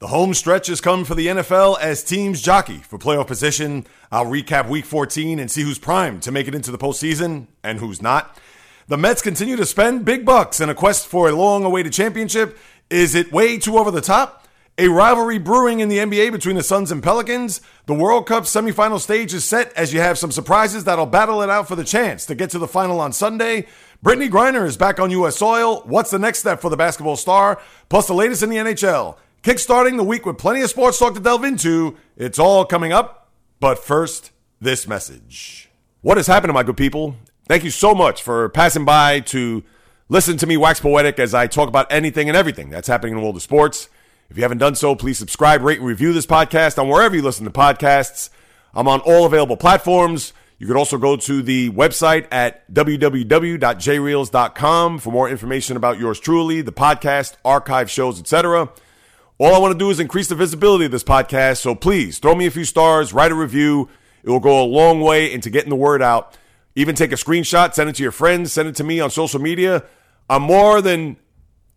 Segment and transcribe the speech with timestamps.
[0.00, 3.84] The home stretch has come for the NFL as teams jockey for playoff position.
[4.12, 7.80] I'll recap week 14 and see who's primed to make it into the postseason and
[7.80, 8.38] who's not.
[8.86, 12.56] The Mets continue to spend big bucks in a quest for a long awaited championship.
[12.88, 14.46] Is it way too over the top?
[14.78, 17.60] A rivalry brewing in the NBA between the Suns and Pelicans.
[17.86, 21.50] The World Cup semifinal stage is set as you have some surprises that'll battle it
[21.50, 23.66] out for the chance to get to the final on Sunday.
[24.04, 25.38] Brittney Griner is back on U.S.
[25.38, 25.82] soil.
[25.86, 27.60] What's the next step for the basketball star?
[27.88, 29.16] Plus the latest in the NHL.
[29.42, 31.96] Kickstarting the week with plenty of sports talk to delve into.
[32.16, 33.30] It's all coming up.
[33.60, 35.68] But first, this message.
[36.00, 37.16] What has happened, to my good people?
[37.46, 39.64] Thank you so much for passing by to
[40.08, 43.18] listen to me wax poetic as I talk about anything and everything that's happening in
[43.18, 43.88] the world of sports.
[44.30, 47.22] If you haven't done so, please subscribe, rate, and review this podcast on wherever you
[47.22, 48.28] listen to podcasts.
[48.74, 50.34] I'm on all available platforms.
[50.58, 56.60] You could also go to the website at www.jreels.com for more information about yours truly,
[56.60, 58.68] the podcast, archive shows, etc.
[59.40, 61.58] All I want to do is increase the visibility of this podcast.
[61.58, 63.88] So please throw me a few stars, write a review.
[64.24, 66.36] It will go a long way into getting the word out.
[66.74, 69.40] Even take a screenshot, send it to your friends, send it to me on social
[69.40, 69.84] media.
[70.28, 71.18] I'm more than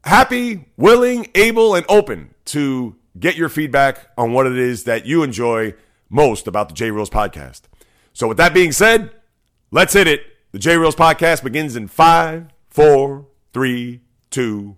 [0.03, 5.21] happy, willing, able, and open to get your feedback on what it is that you
[5.21, 5.75] enjoy
[6.09, 7.61] most about the J Reels podcast.
[8.11, 9.11] So, with that being said,
[9.69, 10.21] let's hit it.
[10.51, 14.77] The J Reels podcast begins in five, four, three, two.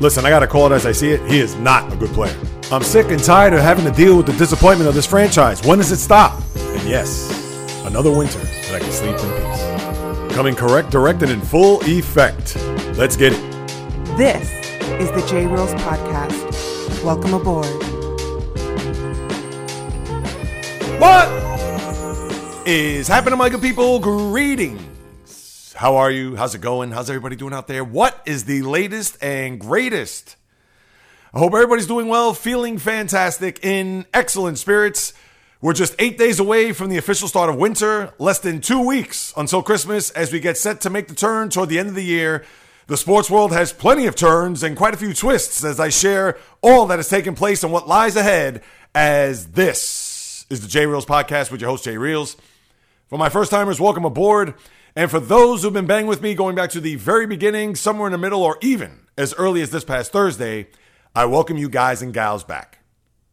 [0.00, 1.20] Listen, I gotta call it as I see it.
[1.30, 2.36] He is not a good player.
[2.72, 5.64] I'm sick and tired of having to deal with the disappointment of this franchise.
[5.64, 6.42] When does it stop?
[6.56, 7.30] And yes,
[7.86, 10.34] another winter that I can sleep in peace.
[10.34, 12.56] Coming correct, direct, and in full effect.
[12.98, 13.40] Let's get it.
[14.18, 14.50] This
[15.00, 17.04] is the J Reels Podcast.
[17.04, 17.66] Welcome aboard.
[21.00, 24.00] What is happening, my good people?
[24.00, 24.80] Greetings.
[25.74, 26.36] How are you?
[26.36, 26.92] How's it going?
[26.92, 27.82] How's everybody doing out there?
[27.82, 30.36] What is the latest and greatest?
[31.32, 35.14] I hope everybody's doing well, feeling fantastic, in excellent spirits.
[35.60, 39.34] We're just eight days away from the official start of winter, less than two weeks
[39.36, 42.04] until Christmas as we get set to make the turn toward the end of the
[42.04, 42.44] year.
[42.86, 46.38] The sports world has plenty of turns and quite a few twists as I share
[46.60, 48.62] all that has taken place and what lies ahead
[48.94, 52.36] as this is the J Reels podcast with your host, Jay Reels.
[53.08, 54.54] For my first timers, welcome aboard.
[54.96, 58.06] And for those who've been banging with me going back to the very beginning, somewhere
[58.06, 60.68] in the middle, or even as early as this past Thursday,
[61.16, 62.78] I welcome you guys and gals back.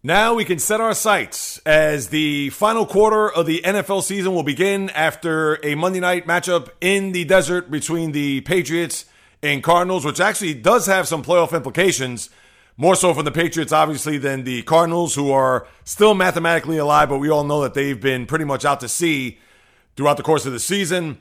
[0.01, 4.41] Now we can set our sights as the final quarter of the NFL season will
[4.41, 9.05] begin after a Monday night matchup in the desert between the Patriots
[9.43, 12.31] and Cardinals, which actually does have some playoff implications.
[12.75, 17.19] More so for the Patriots, obviously, than the Cardinals, who are still mathematically alive, but
[17.19, 19.37] we all know that they've been pretty much out to sea
[19.95, 21.19] throughout the course of the season.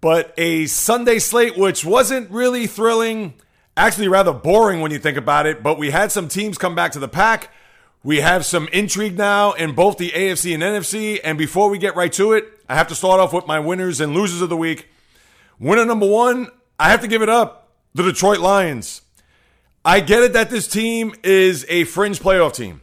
[0.00, 3.34] But a Sunday slate, which wasn't really thrilling
[3.76, 6.92] actually rather boring when you think about it, but we had some teams come back
[6.92, 7.50] to the pack.
[8.02, 11.20] We have some intrigue now in both the AFC and NFC.
[11.22, 14.00] And before we get right to it, I have to start off with my winners
[14.00, 14.88] and losers of the week.
[15.58, 19.02] Winner number one, I have to give it up the Detroit Lions.
[19.84, 22.82] I get it that this team is a fringe playoff team.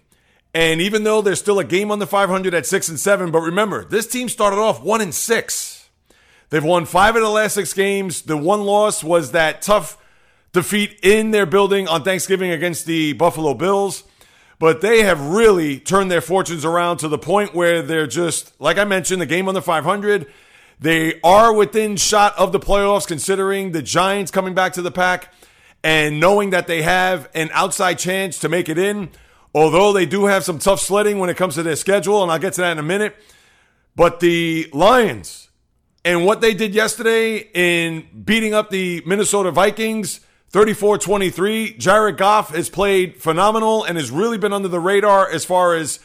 [0.53, 3.41] And even though there's still a game on the 500 at 6 and 7, but
[3.41, 5.76] remember, this team started off 1 and 6.
[6.49, 8.21] They've won 5 of the last 6 games.
[8.21, 9.97] The one loss was that tough
[10.53, 14.03] defeat in their building on Thanksgiving against the Buffalo Bills.
[14.59, 18.77] But they have really turned their fortunes around to the point where they're just, like
[18.77, 20.25] I mentioned, the game on the 500.
[20.79, 25.33] They are within shot of the playoffs, considering the Giants coming back to the pack
[25.83, 29.09] and knowing that they have an outside chance to make it in.
[29.53, 32.39] Although they do have some tough sledding when it comes to their schedule, and I'll
[32.39, 33.15] get to that in a minute.
[33.95, 35.46] But the Lions
[36.07, 40.21] and what they did yesterday in beating up the Minnesota Vikings
[40.51, 41.73] 34 23.
[41.73, 45.99] Jared Goff has played phenomenal and has really been under the radar as far as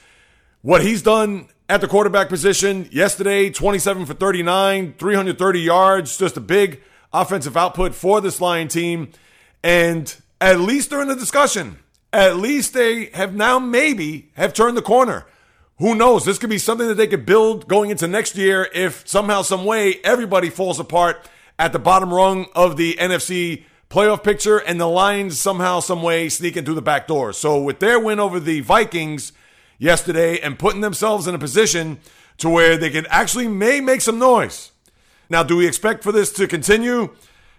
[0.61, 2.89] what he's done at the quarterback position.
[2.91, 6.83] Yesterday, 27 for 39, 330 yards, just a big
[7.13, 9.13] offensive output for this Lion team.
[9.63, 11.79] And at least they're in the discussion,
[12.13, 15.27] at least they have now maybe have turned the corner.
[15.83, 16.25] Who knows?
[16.25, 19.65] This could be something that they could build going into next year if somehow, some
[19.65, 24.87] way, everybody falls apart at the bottom rung of the NFC playoff picture, and the
[24.87, 27.33] Lions somehow, some way sneaking through the back door.
[27.33, 29.33] So with their win over the Vikings
[29.77, 31.99] yesterday and putting themselves in a position
[32.39, 34.71] to where they can actually may make some noise.
[35.29, 37.13] Now, do we expect for this to continue?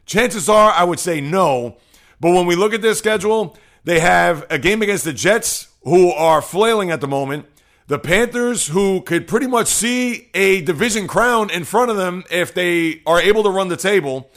[0.06, 1.76] Chances are, I would say no.
[2.22, 6.12] But when we look at their schedule, they have a game against the Jets, who
[6.12, 7.48] are flailing at the moment.
[7.88, 12.54] The Panthers, who could pretty much see a division crown in front of them if
[12.54, 14.32] they are able to run the table.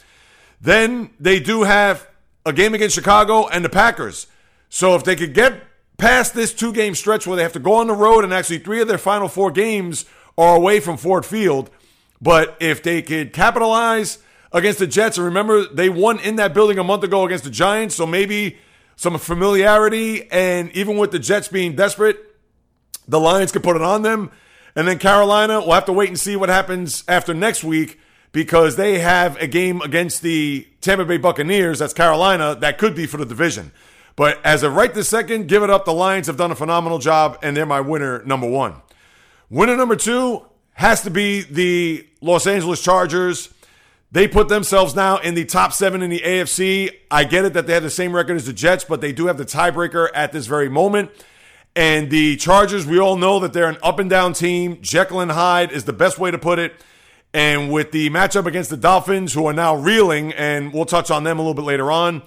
[0.59, 2.07] Then they do have
[2.45, 4.27] a game against Chicago and the Packers.
[4.69, 5.63] So if they could get
[5.97, 8.59] past this two game stretch where they have to go on the road and actually
[8.59, 10.05] three of their final four games
[10.37, 11.69] are away from Ford Field,
[12.21, 14.19] but if they could capitalize
[14.51, 17.49] against the Jets, and remember they won in that building a month ago against the
[17.49, 18.57] Giants, so maybe
[18.95, 22.26] some familiarity, and even with the Jets being desperate,
[23.07, 24.31] the Lions could put it on them.
[24.75, 27.99] And then Carolina, we'll have to wait and see what happens after next week
[28.31, 33.07] because they have a game against the Tampa Bay Buccaneers, that's Carolina, that could be
[33.07, 33.71] for the division.
[34.15, 35.85] But as of right this second, give it up.
[35.85, 38.75] The Lions have done a phenomenal job, and they're my winner number one.
[39.49, 43.53] Winner number two has to be the Los Angeles Chargers.
[44.11, 46.91] They put themselves now in the top seven in the AFC.
[47.11, 49.27] I get it that they have the same record as the Jets, but they do
[49.27, 51.11] have the tiebreaker at this very moment.
[51.77, 54.79] And the Chargers, we all know that they're an up and down team.
[54.81, 56.73] Jekyll and Hyde is the best way to put it.
[57.35, 61.23] And with the matchup against the Dolphins, who are now reeling, and we'll touch on
[61.23, 62.23] them a little bit later on.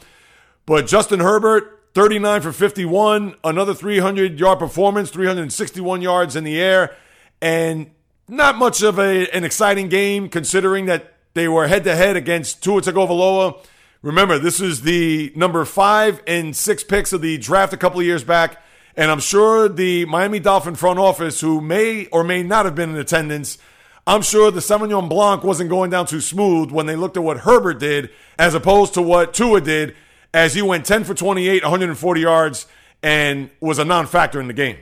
[0.66, 6.94] But Justin Herbert, 39 for 51, another 300 yard performance, 361 yards in the air,
[7.42, 7.90] and
[8.28, 12.62] not much of a, an exciting game considering that they were head to head against
[12.62, 13.66] Tua Tagovailoa.
[14.00, 18.06] Remember, this is the number five and six picks of the draft a couple of
[18.06, 18.62] years back.
[18.96, 22.90] And I'm sure the Miami Dolphin front office, who may or may not have been
[22.90, 23.58] in attendance,
[24.06, 27.38] I'm sure the Sauvignon Blanc wasn't going down too smooth when they looked at what
[27.38, 29.94] Herbert did as opposed to what Tua did
[30.34, 32.66] as he went 10 for 28, 140 yards,
[33.02, 34.78] and was a non factor in the game.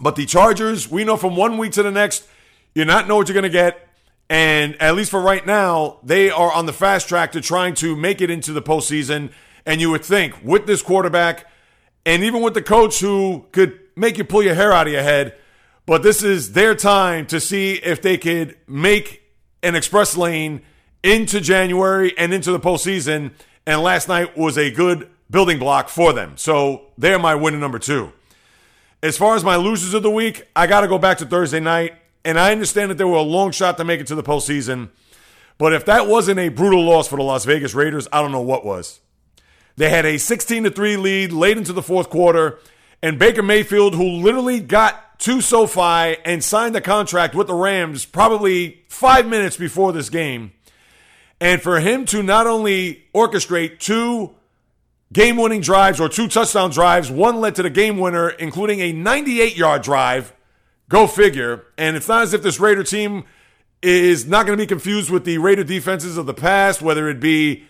[0.00, 2.26] But the Chargers, we know from one week to the next,
[2.74, 3.88] you not know what you're going to get.
[4.28, 7.94] And at least for right now, they are on the fast track to trying to
[7.94, 9.30] make it into the postseason.
[9.66, 11.46] And you would think with this quarterback,
[12.06, 15.02] and even with the coach who could make you pull your hair out of your
[15.02, 15.34] head,
[15.86, 19.22] but this is their time to see if they could make
[19.62, 20.62] an express lane
[21.02, 23.32] into January and into the postseason.
[23.66, 26.36] And last night was a good building block for them.
[26.36, 28.12] So they're my winner number two.
[29.02, 31.60] As far as my losers of the week, I got to go back to Thursday
[31.60, 31.94] night.
[32.24, 34.88] And I understand that they were a long shot to make it to the postseason.
[35.58, 38.40] But if that wasn't a brutal loss for the Las Vegas Raiders, I don't know
[38.40, 39.00] what was.
[39.76, 42.58] They had a 16 to 3 lead late into the fourth quarter.
[43.02, 48.04] And Baker Mayfield, who literally got to SoFi and signed the contract with the Rams
[48.04, 50.52] probably five minutes before this game.
[51.40, 54.34] And for him to not only orchestrate two
[55.12, 58.92] game winning drives or two touchdown drives, one led to the game winner, including a
[58.92, 60.32] 98 yard drive.
[60.88, 61.64] Go figure.
[61.76, 63.24] And it's not as if this Raider team
[63.82, 67.20] is not going to be confused with the Raider defenses of the past, whether it
[67.20, 67.64] be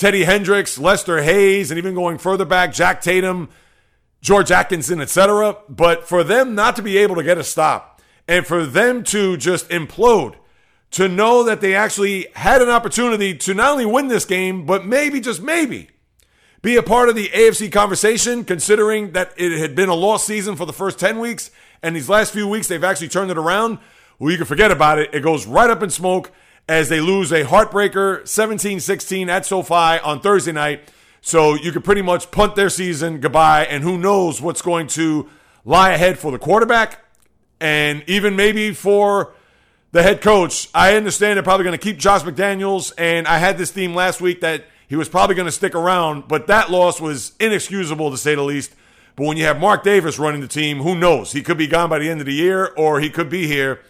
[0.00, 3.50] Teddy Hendricks, Lester Hayes, and even going further back, Jack Tatum,
[4.22, 5.58] George Atkinson, etc.
[5.68, 9.36] But for them not to be able to get a stop and for them to
[9.36, 10.36] just implode,
[10.92, 14.86] to know that they actually had an opportunity to not only win this game, but
[14.86, 15.90] maybe, just maybe,
[16.62, 20.56] be a part of the AFC conversation, considering that it had been a lost season
[20.56, 21.50] for the first 10 weeks.
[21.82, 23.78] And these last few weeks, they've actually turned it around.
[24.18, 25.10] Well, you can forget about it.
[25.12, 26.32] It goes right up in smoke
[26.70, 30.88] as they lose a heartbreaker 17 16 at SoFi on Thursday night
[31.20, 35.28] so you could pretty much punt their season goodbye, and who knows what's going to
[35.64, 37.04] lie ahead for the quarterback
[37.60, 39.34] and even maybe for
[39.90, 40.68] the head coach.
[40.72, 44.20] I understand they're probably going to keep Josh McDaniels, and I had this theme last
[44.20, 48.16] week that he was probably going to stick around, but that loss was inexcusable to
[48.16, 48.76] say the least.
[49.16, 51.32] But when you have Mark Davis running the team, who knows?
[51.32, 53.80] He could be gone by the end of the year, or he could be here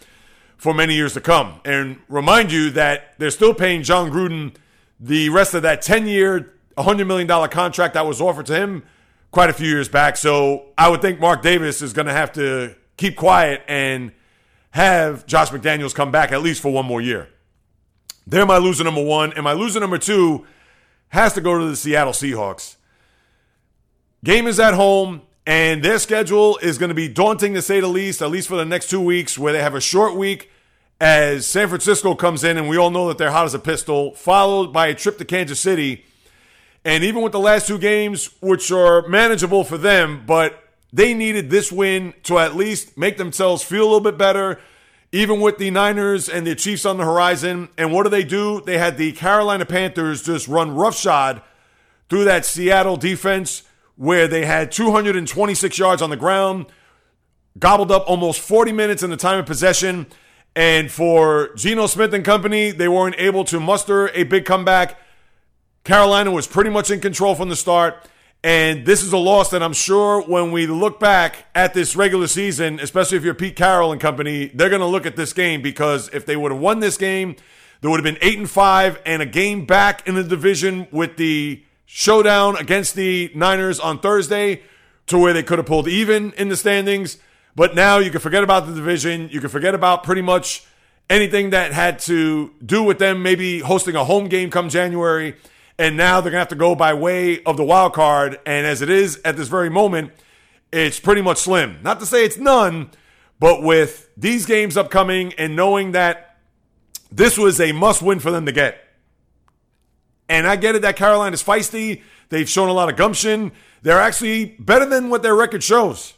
[0.61, 1.59] for many years to come.
[1.65, 4.53] And remind you that they're still paying Jon Gruden
[4.99, 8.83] the rest of that 10 year, $100 million contract that was offered to him
[9.31, 10.17] quite a few years back.
[10.17, 14.11] So I would think Mark Davis is going to have to keep quiet and
[14.69, 17.29] have Josh McDaniels come back at least for one more year.
[18.27, 19.33] They're my loser number one.
[19.33, 20.45] And my loser number two
[21.07, 22.75] has to go to the Seattle Seahawks.
[24.23, 27.87] Game is at home, and their schedule is going to be daunting to say the
[27.87, 30.49] least, at least for the next two weeks, where they have a short week
[31.01, 34.15] as San Francisco comes in, and we all know that they're hot as a pistol,
[34.15, 36.05] followed by a trip to Kansas City
[36.85, 41.49] and even with the last two games, which are manageable for them, but they needed
[41.49, 44.57] this win to at least make themselves feel a little bit better,
[45.11, 47.67] even with the Niners and the Chiefs on the horizon.
[47.77, 48.61] And what do they do?
[48.61, 51.41] They had the Carolina Panthers just run roughshod
[52.09, 53.63] through that Seattle defense
[54.01, 56.65] where they had 226 yards on the ground,
[57.59, 60.07] gobbled up almost 40 minutes in the time of possession.
[60.55, 64.99] And for Geno Smith and company, they weren't able to muster a big comeback.
[65.83, 68.07] Carolina was pretty much in control from the start.
[68.43, 72.25] And this is a loss that I'm sure when we look back at this regular
[72.25, 75.61] season, especially if you're Pete Carroll and company, they're going to look at this game
[75.61, 77.35] because if they would have won this game,
[77.81, 81.17] there would have been eight and five and a game back in the division with
[81.17, 84.61] the showdown against the Niners on Thursday
[85.07, 87.17] to where they could have pulled even in the standings.
[87.53, 89.27] But now you can forget about the division.
[89.29, 90.65] You can forget about pretty much
[91.09, 95.35] anything that had to do with them maybe hosting a home game come January
[95.77, 98.39] and now they're going to have to go by way of the wild card.
[98.45, 100.11] And as it is at this very moment,
[100.71, 101.79] it's pretty much slim.
[101.83, 102.91] Not to say it's none,
[103.37, 106.37] but with these games upcoming and knowing that
[107.11, 108.81] this was a must win for them to get.
[110.31, 112.03] And I get it that Carolina is feisty.
[112.29, 113.51] They've shown a lot of gumption.
[113.81, 116.13] They're actually better than what their record shows,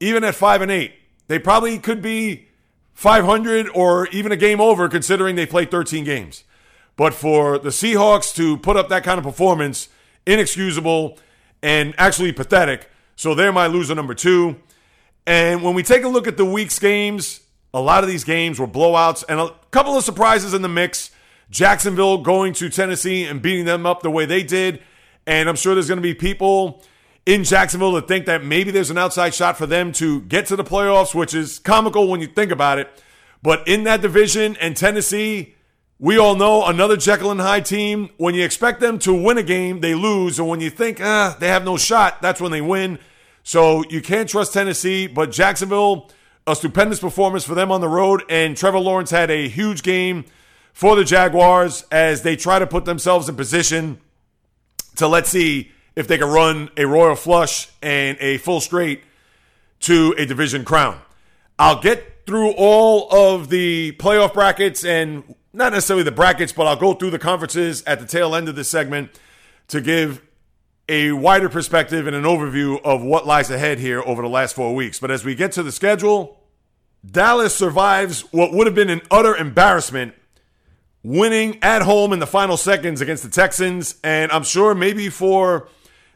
[0.00, 0.92] even at 5 and 8.
[1.28, 2.48] They probably could be
[2.94, 6.42] 500 or even a game over considering they played 13 games.
[6.96, 9.90] But for the Seahawks to put up that kind of performance,
[10.26, 11.16] inexcusable
[11.62, 12.90] and actually pathetic.
[13.14, 14.56] So they're my loser number two.
[15.24, 18.58] And when we take a look at the week's games, a lot of these games
[18.58, 21.12] were blowouts and a couple of surprises in the mix.
[21.50, 24.82] Jacksonville going to Tennessee and beating them up the way they did.
[25.26, 26.82] And I'm sure there's going to be people
[27.24, 30.56] in Jacksonville that think that maybe there's an outside shot for them to get to
[30.56, 33.02] the playoffs, which is comical when you think about it.
[33.42, 35.54] But in that division and Tennessee,
[35.98, 38.10] we all know another Jekyll and Hyde team.
[38.16, 40.38] When you expect them to win a game, they lose.
[40.38, 42.98] And when you think, ah, they have no shot, that's when they win.
[43.42, 46.10] So you can't trust Tennessee, but Jacksonville,
[46.46, 48.24] a stupendous performance for them on the road.
[48.28, 50.24] And Trevor Lawrence had a huge game
[50.76, 53.98] for the Jaguars as they try to put themselves in position
[54.96, 59.02] to let's see if they can run a royal flush and a full straight
[59.80, 61.00] to a division crown.
[61.58, 66.76] I'll get through all of the playoff brackets and not necessarily the brackets, but I'll
[66.76, 69.18] go through the conferences at the tail end of this segment
[69.68, 70.20] to give
[70.90, 74.74] a wider perspective and an overview of what lies ahead here over the last four
[74.74, 75.00] weeks.
[75.00, 76.38] But as we get to the schedule,
[77.10, 80.12] Dallas survives what would have been an utter embarrassment,
[81.06, 83.96] winning at home in the final seconds against the Texans.
[84.02, 85.68] And I'm sure maybe for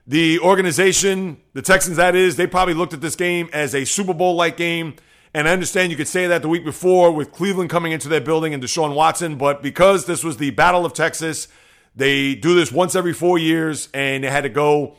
[0.07, 4.15] the organization, the Texans, that is, they probably looked at this game as a Super
[4.15, 4.95] Bowl like game
[5.33, 8.21] and I understand you could say that the week before with Cleveland coming into their
[8.21, 11.47] building and Deshaun Watson, but because this was the Battle of Texas,
[11.95, 14.97] they do this once every four years, and they had to go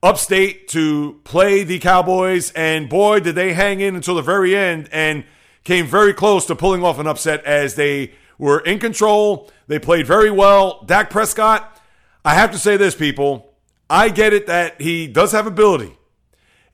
[0.00, 2.52] upstate to play the Cowboys.
[2.52, 5.24] And boy, did they hang in until the very end and
[5.64, 9.50] came very close to pulling off an upset as they were in control.
[9.68, 10.82] They played very well.
[10.84, 11.80] Dak Prescott,
[12.24, 13.54] I have to say this, people.
[13.88, 15.96] I get it that he does have ability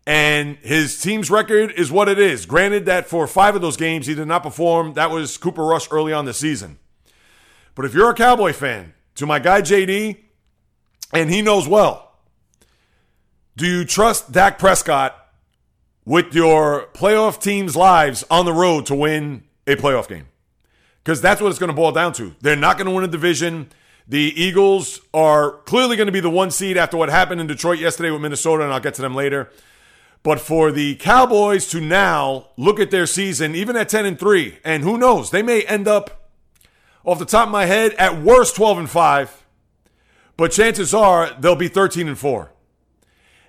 [0.09, 2.47] and his team's record is what it is.
[2.47, 4.95] Granted that for five of those games he did not perform.
[4.95, 6.79] That was Cooper Rush early on the season.
[7.75, 10.17] But if you're a Cowboy fan, to my guy JD,
[11.13, 12.15] and he knows well,
[13.55, 15.15] do you trust Dak Prescott
[16.07, 20.29] with your playoff team's lives on the road to win a playoff game?
[21.09, 22.35] Because that's what it's going to boil down to.
[22.43, 23.71] They're not going to win a division.
[24.07, 27.79] The Eagles are clearly going to be the one seed after what happened in Detroit
[27.79, 29.49] yesterday with Minnesota, and I'll get to them later.
[30.23, 34.59] But for the Cowboys to now look at their season, even at 10 and 3,
[34.67, 36.31] and who knows, they may end up
[37.05, 39.47] off the top of my head at worst 12 and 5,
[40.37, 42.53] but chances are they'll be 13 and 4.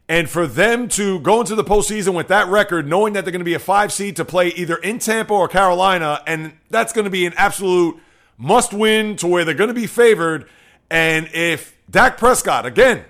[0.10, 3.42] And for them to go into the postseason with that record, knowing that they're going
[3.42, 7.06] to be a five seed to play either in Tampa or Carolina, and that's going
[7.06, 7.96] to be an absolute
[8.36, 10.50] must win to where they're going to be favored.
[10.90, 13.06] And if Dak Prescott, again,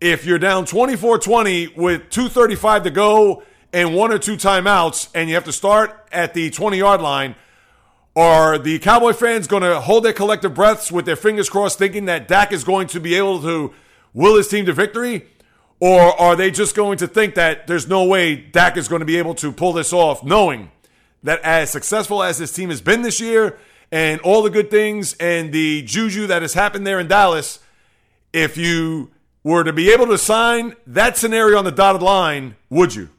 [0.00, 3.42] if you're down 24 20 with 2.35 to go
[3.72, 7.34] and one or two timeouts, and you have to start at the 20 yard line,
[8.14, 12.04] are the Cowboy fans going to hold their collective breaths with their fingers crossed, thinking
[12.04, 13.74] that Dak is going to be able to
[14.12, 15.26] will his team to victory?
[15.84, 19.04] Or are they just going to think that there's no way Dak is going to
[19.04, 20.70] be able to pull this off, knowing
[21.22, 23.58] that as successful as this team has been this year
[23.92, 27.58] and all the good things and the juju that has happened there in Dallas,
[28.32, 29.10] if you
[29.42, 33.10] were to be able to sign that scenario on the dotted line, would you?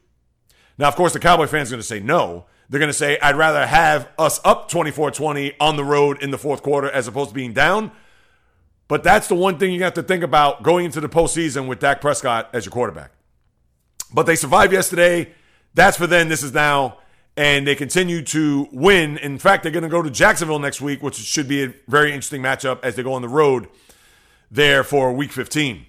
[0.79, 2.45] Now, of course, the Cowboy fans are going to say no.
[2.67, 6.31] They're going to say, I'd rather have us up 24 20 on the road in
[6.31, 7.91] the fourth quarter as opposed to being down.
[8.87, 11.79] But that's the one thing you have to think about going into the postseason with
[11.79, 13.11] Dak Prescott as your quarterback.
[14.13, 15.33] But they survived yesterday.
[15.73, 16.29] That's for then.
[16.29, 16.99] This is now.
[17.37, 19.17] And they continue to win.
[19.17, 22.09] In fact, they're going to go to Jacksonville next week, which should be a very
[22.09, 23.67] interesting matchup as they go on the road
[24.49, 25.85] there for week 15.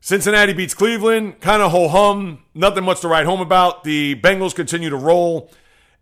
[0.00, 3.84] Cincinnati beats Cleveland, kind of ho hum, nothing much to write home about.
[3.84, 5.50] The Bengals continue to roll,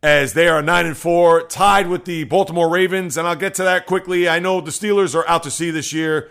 [0.04, 3.16] as they are 9 and 4, tied with the Baltimore Ravens.
[3.16, 4.28] And I'll get to that quickly.
[4.28, 6.30] I know the Steelers are out to sea this year.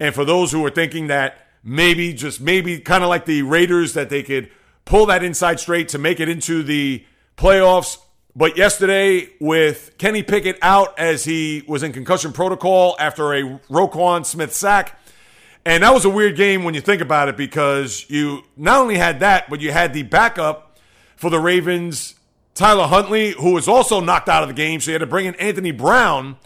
[0.00, 3.92] And for those who are thinking that maybe, just maybe, kind of like the Raiders,
[3.92, 4.50] that they could
[4.84, 7.04] pull that inside straight to make it into the
[7.36, 7.98] playoffs.
[8.34, 14.26] But yesterday, with Kenny Pickett out as he was in concussion protocol after a Roquan
[14.26, 14.98] Smith sack,
[15.64, 18.96] and that was a weird game when you think about it because you not only
[18.96, 20.76] had that, but you had the backup
[21.14, 22.16] for the Ravens,
[22.54, 24.80] Tyler Huntley, who was also knocked out of the game.
[24.80, 26.36] So you had to bring in Anthony Brown,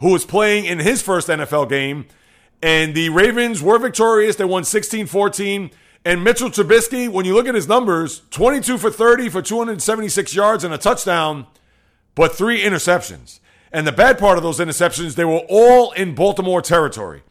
[0.00, 2.06] who was playing in his first NFL game.
[2.62, 4.36] And the Ravens were victorious.
[4.36, 5.70] They won 16 14.
[6.04, 10.64] And Mitchell Trubisky, when you look at his numbers, 22 for 30 for 276 yards
[10.64, 11.46] and a touchdown,
[12.14, 13.38] but three interceptions.
[13.72, 17.22] And the bad part of those interceptions, they were all in Baltimore territory.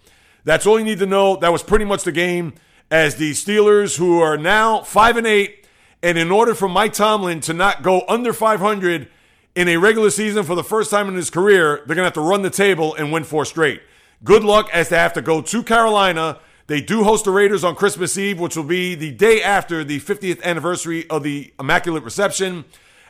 [0.43, 1.35] That's all you need to know.
[1.35, 2.53] That was pretty much the game
[2.89, 5.60] as the Steelers, who are now 5 and 8,
[6.03, 9.07] and in order for Mike Tomlin to not go under 500
[9.55, 12.13] in a regular season for the first time in his career, they're going to have
[12.13, 13.81] to run the table and win four straight.
[14.23, 16.39] Good luck as they have to go to Carolina.
[16.67, 19.99] They do host the Raiders on Christmas Eve, which will be the day after the
[19.99, 22.65] 50th anniversary of the Immaculate Reception.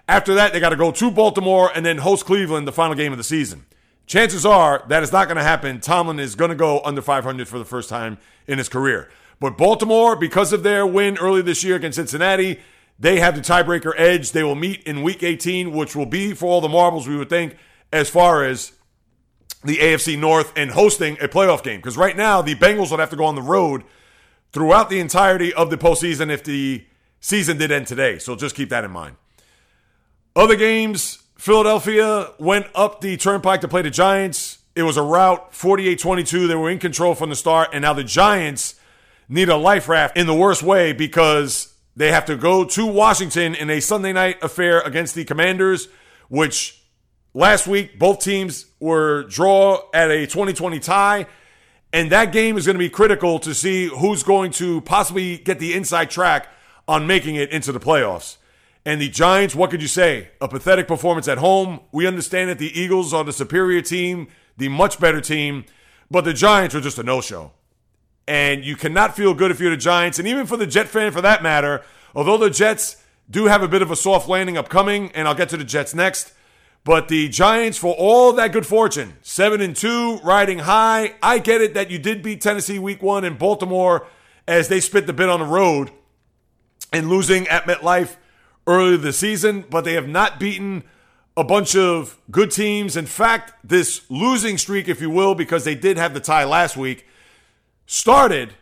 [0.08, 3.12] After that, they got to go to Baltimore and then host Cleveland, the final game
[3.12, 3.66] of the season.
[4.08, 5.80] Chances are that is not going to happen.
[5.80, 8.18] Tomlin is going to go under 500 for the first time
[8.48, 9.10] in his career.
[9.40, 12.60] But Baltimore, because of their win early this year against Cincinnati,
[13.02, 14.32] they have the tiebreaker edge.
[14.32, 17.30] They will meet in week 18, which will be for all the marbles, we would
[17.30, 17.58] think,
[17.92, 18.74] as far as
[19.64, 21.80] the AFC North and hosting a playoff game.
[21.80, 23.84] Because right now, the Bengals would have to go on the road
[24.54, 26.86] throughout the entirety of the postseason if the
[27.20, 28.20] season did end today.
[28.20, 29.16] So just keep that in mind.
[30.36, 34.60] Other games, Philadelphia went up the turnpike to play the Giants.
[34.76, 36.48] It was a rout 48 22.
[36.48, 37.70] They were in control from the start.
[37.74, 38.76] And now the Giants
[39.28, 43.56] need a life raft in the worst way because they have to go to Washington
[43.56, 45.88] in a Sunday night affair against the Commanders,
[46.30, 46.82] which
[47.34, 51.26] last week both teams were draw at a 2020 tie.
[51.94, 55.60] And that game is going to be critical to see who's going to possibly get
[55.60, 56.48] the inside track
[56.88, 58.38] on making it into the playoffs.
[58.86, 60.30] And the Giants, what could you say?
[60.40, 61.82] A pathetic performance at home.
[61.92, 65.66] We understand that the Eagles are the superior team, the much better team,
[66.10, 67.52] but the Giants are just a no show.
[68.28, 70.20] And you cannot feel good if you're the Giants.
[70.20, 71.84] And even for the Jet fan, for that matter,
[72.16, 72.98] although the Jets
[73.30, 75.94] do have a bit of a soft landing upcoming, and I'll get to the Jets
[75.94, 76.34] next.
[76.84, 81.14] But the Giants, for all that good fortune, seven and two, riding high.
[81.22, 84.08] I get it that you did beat Tennessee week one in Baltimore
[84.48, 85.92] as they spit the bit on the road
[86.92, 88.16] and losing at MetLife
[88.66, 90.84] earlier this season, but they have not beaten
[91.38, 92.98] a bunch of good teams.
[92.98, 96.76] In fact, this losing streak, if you will, because they did have the tie last
[96.76, 97.06] week,
[97.92, 98.54] started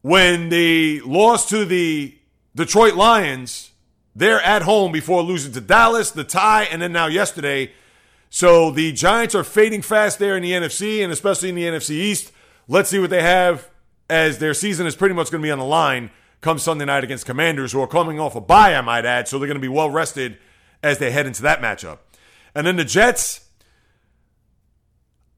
[0.00, 2.16] when they lost to the
[2.54, 3.72] Detroit Lions.
[4.16, 7.72] They're at home before losing to Dallas, the tie, and then now yesterday.
[8.30, 11.90] So the Giants are fading fast there in the NFC and especially in the NFC
[11.90, 12.32] East.
[12.66, 13.68] Let's see what they have
[14.08, 17.04] as their season is pretty much going to be on the line come Sunday night
[17.04, 19.28] against Commanders, who are coming off a bye, I might add.
[19.28, 20.38] So they're going to be well rested
[20.82, 21.98] as they head into that matchup.
[22.54, 23.47] And then the Jets,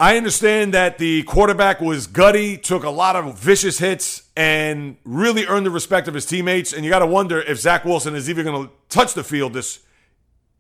[0.01, 5.45] I understand that the quarterback was gutty, took a lot of vicious hits, and really
[5.45, 6.73] earned the respect of his teammates.
[6.73, 9.53] And you got to wonder if Zach Wilson is even going to touch the field
[9.53, 9.81] this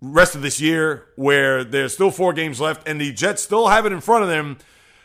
[0.02, 3.86] rest of this year, where there's still four games left, and the Jets still have
[3.86, 4.58] it in front of them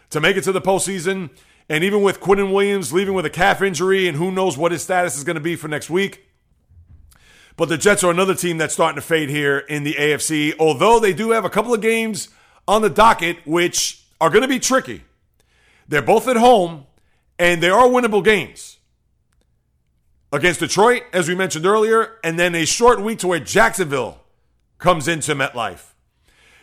[0.09, 1.29] to make it to the postseason.
[1.69, 4.81] And even with Quinnen Williams leaving with a calf injury, and who knows what his
[4.81, 6.25] status is going to be for next week.
[7.55, 10.99] But the Jets are another team that's starting to fade here in the AFC, although
[10.99, 12.27] they do have a couple of games
[12.67, 15.03] on the docket which are going to be tricky.
[15.87, 16.85] They're both at home,
[17.37, 18.79] and they are winnable games.
[20.31, 24.19] Against Detroit, as we mentioned earlier, and then a short week to where Jacksonville
[24.77, 25.93] comes into MetLife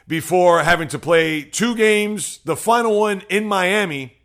[0.07, 4.17] before having to play two games, the final one in Miami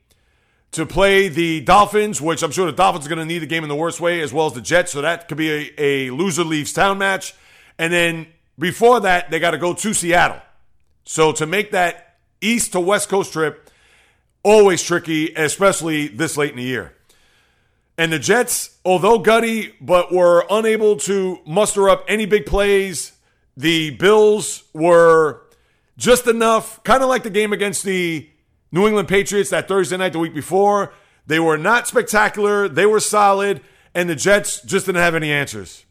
[0.72, 3.64] to play the Dolphins, which I'm sure the Dolphins are going to need the game
[3.64, 4.92] in the worst way, as well as the Jets.
[4.92, 7.34] So that could be a, a loser leaves town match.
[7.80, 8.28] And then
[8.60, 10.42] before that, they got to go to Seattle.
[11.06, 12.07] So to make that
[12.42, 13.70] east to west coast trip,
[14.44, 16.94] always tricky, especially this late in the year.
[17.98, 23.14] And the Jets, although gutty, but were unable to muster up any big plays.
[23.56, 25.42] The Bills were
[25.98, 28.30] just enough, kind of like the game against the
[28.72, 30.94] New England Patriots that Thursday night the week before.
[31.26, 33.62] They were not spectacular, they were solid,
[33.96, 35.86] and the Jets just didn't have any answers.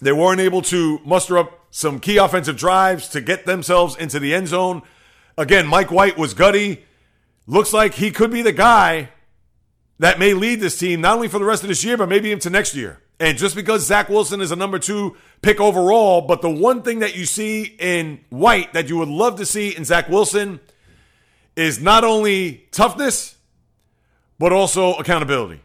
[0.00, 4.34] They weren't able to muster up some key offensive drives to get themselves into the
[4.34, 4.82] end zone.
[5.40, 6.84] Again, Mike White was gutty.
[7.46, 9.08] Looks like he could be the guy
[9.98, 12.30] that may lead this team not only for the rest of this year, but maybe
[12.30, 13.00] into next year.
[13.18, 16.98] And just because Zach Wilson is a number two pick overall, but the one thing
[16.98, 20.60] that you see in White that you would love to see in Zach Wilson
[21.56, 23.36] is not only toughness,
[24.38, 25.62] but also accountability.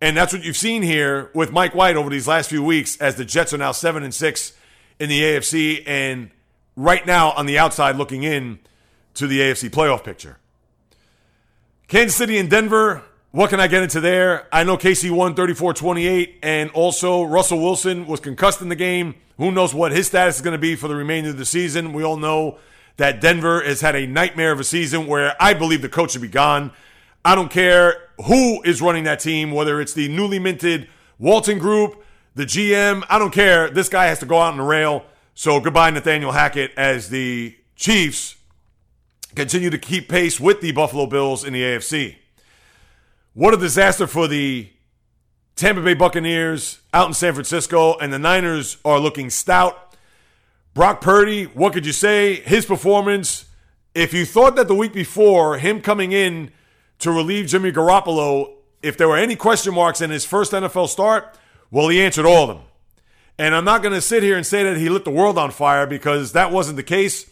[0.00, 3.16] And that's what you've seen here with Mike White over these last few weeks as
[3.16, 4.52] the Jets are now 7 and 6
[5.00, 6.30] in the AFC and
[6.76, 8.60] right now on the outside looking in
[9.20, 10.38] to the AFC playoff picture.
[11.88, 13.02] Kansas City and Denver,
[13.32, 14.48] what can I get into there?
[14.50, 19.14] I know KC won 34 28, and also Russell Wilson was concussed in the game.
[19.36, 21.92] Who knows what his status is going to be for the remainder of the season?
[21.92, 22.58] We all know
[22.96, 26.22] that Denver has had a nightmare of a season where I believe the coach should
[26.22, 26.72] be gone.
[27.24, 32.02] I don't care who is running that team, whether it's the newly minted Walton Group,
[32.34, 33.04] the GM.
[33.10, 33.68] I don't care.
[33.68, 35.04] This guy has to go out on the rail.
[35.34, 38.36] So goodbye, Nathaniel Hackett, as the Chiefs
[39.34, 42.16] continue to keep pace with the Buffalo Bills in the AFC.
[43.34, 44.68] What a disaster for the
[45.56, 49.94] Tampa Bay Buccaneers out in San Francisco, and the Niners are looking stout.
[50.74, 52.36] Brock Purdy, what could you say?
[52.36, 53.46] His performance,
[53.94, 56.50] if you thought that the week before, him coming in
[57.00, 61.36] to relieve Jimmy Garoppolo, if there were any question marks in his first NFL start,
[61.70, 62.66] well, he answered all of them.
[63.38, 65.50] And I'm not going to sit here and say that he lit the world on
[65.50, 67.28] fire because that wasn't the case.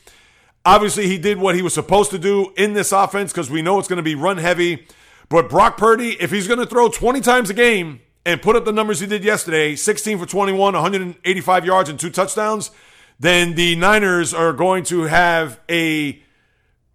[0.69, 3.79] Obviously, he did what he was supposed to do in this offense because we know
[3.79, 4.87] it's going to be run heavy.
[5.29, 8.65] But Brock Purdy, if he's going to throw 20 times a game and put up
[8.65, 12.71] the numbers he did yesterday 16 for 21, 185 yards, and two touchdowns
[13.19, 16.23] then the Niners are going to have a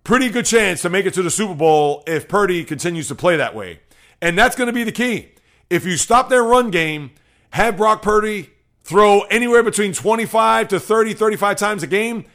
[0.03, 3.37] pretty good chance to make it to the Super Bowl if Purdy continues to play
[3.37, 3.79] that way.
[4.21, 5.33] And that's going to be the key.
[5.69, 7.11] If you stop their run game,
[7.51, 8.51] have Brock Purdy
[8.83, 12.25] throw anywhere between 25 to 30, 35 times a game,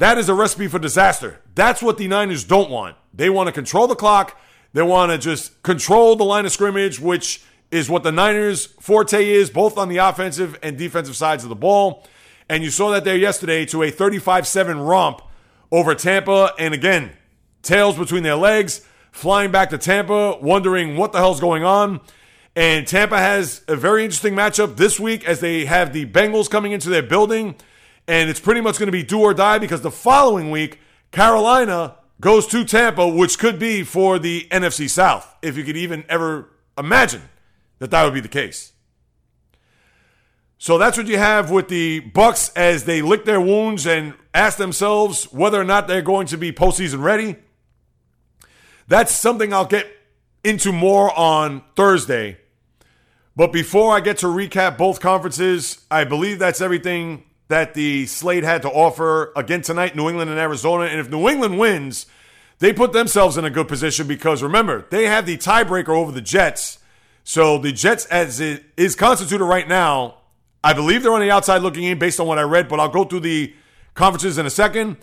[0.00, 1.40] that is a recipe for disaster.
[1.54, 2.96] That's what the Niners don't want.
[3.12, 4.34] They want to control the clock.
[4.72, 9.28] They want to just control the line of scrimmage, which is what the Niners' forte
[9.28, 12.06] is, both on the offensive and defensive sides of the ball.
[12.48, 15.20] And you saw that there yesterday to a 35 7 romp
[15.70, 16.54] over Tampa.
[16.58, 17.12] And again,
[17.60, 22.00] tails between their legs, flying back to Tampa, wondering what the hell's going on.
[22.56, 26.72] And Tampa has a very interesting matchup this week as they have the Bengals coming
[26.72, 27.54] into their building
[28.10, 30.80] and it's pretty much going to be do or die because the following week,
[31.12, 36.04] Carolina goes to Tampa, which could be for the NFC South, if you could even
[36.08, 37.22] ever imagine
[37.78, 38.72] that that would be the case.
[40.58, 44.58] So that's what you have with the Bucks as they lick their wounds and ask
[44.58, 47.36] themselves whether or not they're going to be postseason ready.
[48.88, 49.86] That's something I'll get
[50.42, 52.38] into more on Thursday.
[53.36, 58.44] But before I get to recap both conferences, I believe that's everything that the slate
[58.44, 60.84] had to offer again tonight, New England and Arizona.
[60.84, 62.06] And if New England wins,
[62.58, 66.20] they put themselves in a good position because remember, they have the tiebreaker over the
[66.20, 66.78] Jets.
[67.24, 70.18] So the Jets, as it is constituted right now,
[70.62, 72.88] I believe they're on the outside looking in based on what I read, but I'll
[72.88, 73.54] go through the
[73.94, 74.98] conferences in a second.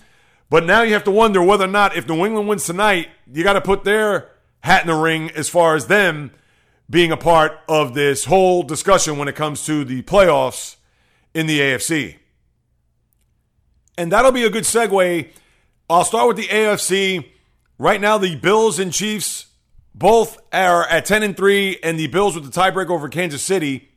[0.49, 3.43] But now you have to wonder whether or not if New England wins tonight, you
[3.43, 4.29] got to put their
[4.61, 6.31] hat in the ring as far as them
[6.89, 10.77] being a part of this whole discussion when it comes to the playoffs
[11.33, 12.16] in the AFC.
[13.97, 15.27] And that'll be a good segue.
[15.89, 17.29] I'll start with the AFC.
[17.79, 19.47] Right now, the Bills and Chiefs
[19.95, 23.89] both are at 10 and 3, and the Bills with the tiebreaker over Kansas City.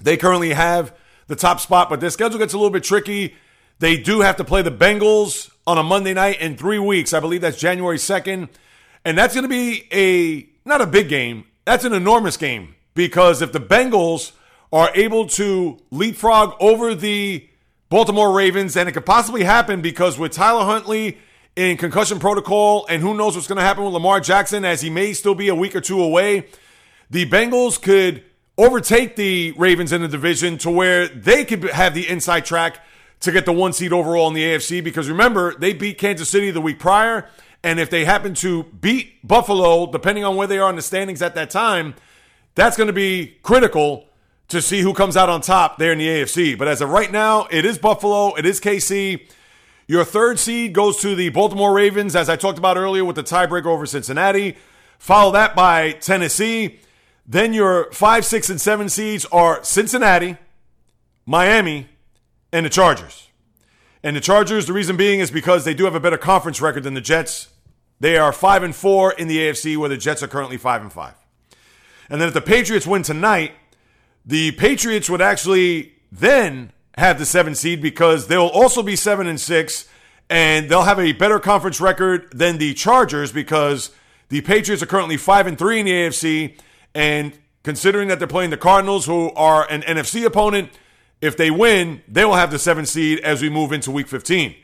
[0.00, 0.96] They currently have
[1.26, 3.34] the top spot, but their schedule gets a little bit tricky.
[3.80, 7.12] They do have to play the Bengals on a Monday night in three weeks.
[7.12, 8.48] I believe that's January 2nd.
[9.04, 13.42] And that's going to be a, not a big game, that's an enormous game because
[13.42, 14.32] if the Bengals
[14.72, 17.48] are able to leapfrog over the
[17.90, 21.18] Baltimore Ravens, and it could possibly happen because with Tyler Huntley
[21.56, 24.88] in concussion protocol, and who knows what's going to happen with Lamar Jackson as he
[24.88, 26.46] may still be a week or two away,
[27.10, 28.22] the Bengals could
[28.56, 32.78] overtake the Ravens in the division to where they could have the inside track
[33.18, 34.84] to get the one seed overall in the AFC.
[34.84, 37.28] Because remember, they beat Kansas City the week prior,
[37.64, 41.22] and if they happen to beat Buffalo, depending on where they are in the standings
[41.22, 41.96] at that time,
[42.54, 44.06] that's going to be critical
[44.50, 46.58] to see who comes out on top there in the AFC.
[46.58, 49.26] But as of right now, it is Buffalo, it is KC.
[49.86, 53.22] Your third seed goes to the Baltimore Ravens, as I talked about earlier with the
[53.22, 54.56] tiebreaker over Cincinnati.
[54.98, 56.80] Follow that by Tennessee.
[57.26, 60.36] Then your five, six, and seven seeds are Cincinnati,
[61.26, 61.88] Miami,
[62.52, 63.28] and the Chargers.
[64.02, 66.82] And the Chargers, the reason being is because they do have a better conference record
[66.82, 67.48] than the Jets.
[68.00, 70.92] They are five and four in the AFC, where the Jets are currently five and
[70.92, 71.14] five.
[72.08, 73.52] And then if the Patriots win tonight,
[74.24, 79.40] the Patriots would actually then have the seven seed because they'll also be seven and
[79.40, 79.88] six,
[80.28, 83.90] and they'll have a better conference record than the Chargers because
[84.28, 86.58] the Patriots are currently five and three in the AFC,
[86.94, 90.70] and considering that they're playing the Cardinals, who are an NFC opponent.
[91.20, 94.54] If they win, they will have the seven seed as we move into week 15.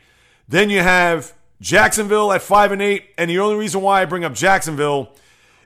[0.47, 3.05] Then you have Jacksonville at 5 and 8.
[3.17, 5.11] And the only reason why I bring up Jacksonville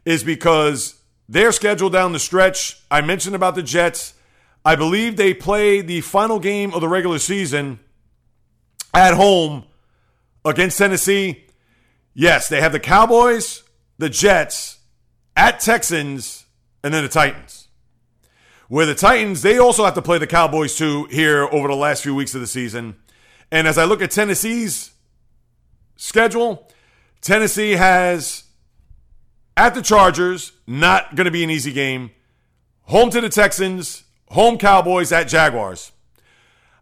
[0.03, 0.95] is because
[1.31, 4.15] their schedule down the stretch, I mentioned about the Jets.
[4.65, 7.79] I believe they play the final game of the regular season
[8.93, 9.63] at home
[10.43, 11.45] against Tennessee.
[12.13, 13.63] Yes, they have the Cowboys,
[13.97, 14.79] the Jets,
[15.37, 16.47] at Texans,
[16.83, 17.69] and then the Titans.
[18.67, 22.03] Where the Titans, they also have to play the Cowboys too here over the last
[22.03, 22.97] few weeks of the season.
[23.49, 24.91] And as I look at Tennessee's
[25.95, 26.69] schedule,
[27.21, 28.43] Tennessee has
[29.57, 32.11] at the Chargers, not going to be an easy game.
[32.83, 35.91] Home to the Texans, home Cowboys at Jaguars.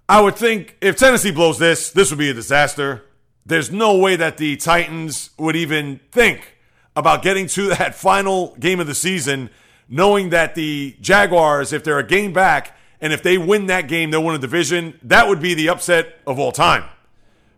[0.08, 3.06] I would think if Tennessee blows this, this would be a disaster.
[3.46, 6.58] There's no way that the Titans would even think
[6.96, 9.50] about getting to that final game of the season,
[9.88, 14.12] knowing that the Jaguars, if they're a game back, and if they win that game,
[14.12, 15.00] they'll win a division.
[15.04, 16.84] That would be the upset of all time.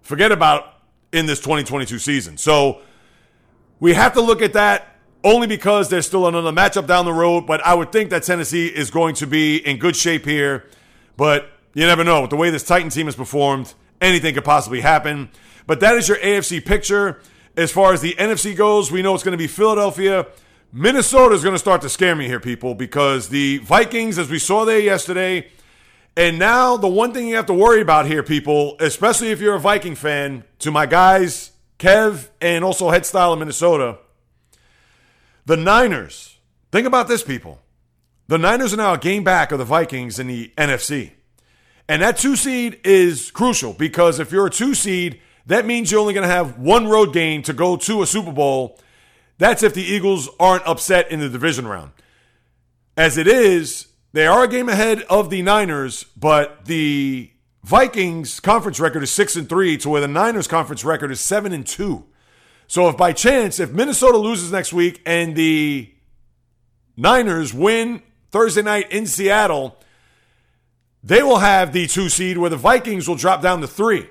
[0.02, 0.76] Forget about
[1.12, 2.38] in this 2022 season.
[2.38, 2.82] So
[3.80, 4.91] we have to look at that
[5.24, 7.46] only because there's still another matchup down the road.
[7.46, 10.66] But I would think that Tennessee is going to be in good shape here.
[11.18, 12.22] But you never know.
[12.22, 15.30] With the way this Titan team has performed, anything could possibly happen.
[15.68, 17.22] But that is your AFC picture.
[17.56, 20.28] As far as the NFC goes, we know it's going to be Philadelphia.
[20.74, 24.40] Minnesota is going to start to scare me here, people, because the Vikings, as we
[24.40, 25.50] saw there yesterday,
[26.16, 29.56] and now the one thing you have to worry about here, people, especially if you're
[29.56, 33.98] a Viking fan, to my guys, Kev and also Head Style in Minnesota,
[35.46, 36.38] the Niners.
[36.72, 37.60] Think about this, people.
[38.28, 41.12] The Niners are now a game back of the Vikings in the NFC.
[41.88, 46.00] And that two seed is crucial because if you're a two seed, that means you're
[46.00, 48.80] only going to have one road game to go to a Super Bowl.
[49.38, 51.92] That's if the Eagles aren't upset in the division round.
[52.96, 57.32] As it is, they are a game ahead of the Niners, but the
[57.64, 61.52] Vikings conference record is 6 and 3 to where the Niners conference record is 7
[61.52, 62.06] and 2.
[62.72, 65.94] So if by chance if Minnesota loses next week and the
[66.96, 69.78] Niners win Thursday night in Seattle,
[71.04, 74.08] they will have the 2 seed where the Vikings will drop down to 3.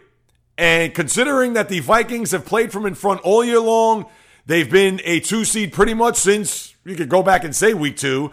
[0.59, 4.05] And considering that the Vikings have played from in front all year long,
[4.45, 7.97] they've been a 2 seed pretty much since you could go back and say week
[7.97, 8.31] 2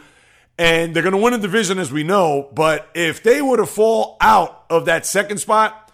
[0.60, 2.50] and they're going to win a division as we know.
[2.54, 5.90] But if they were to fall out of that second spot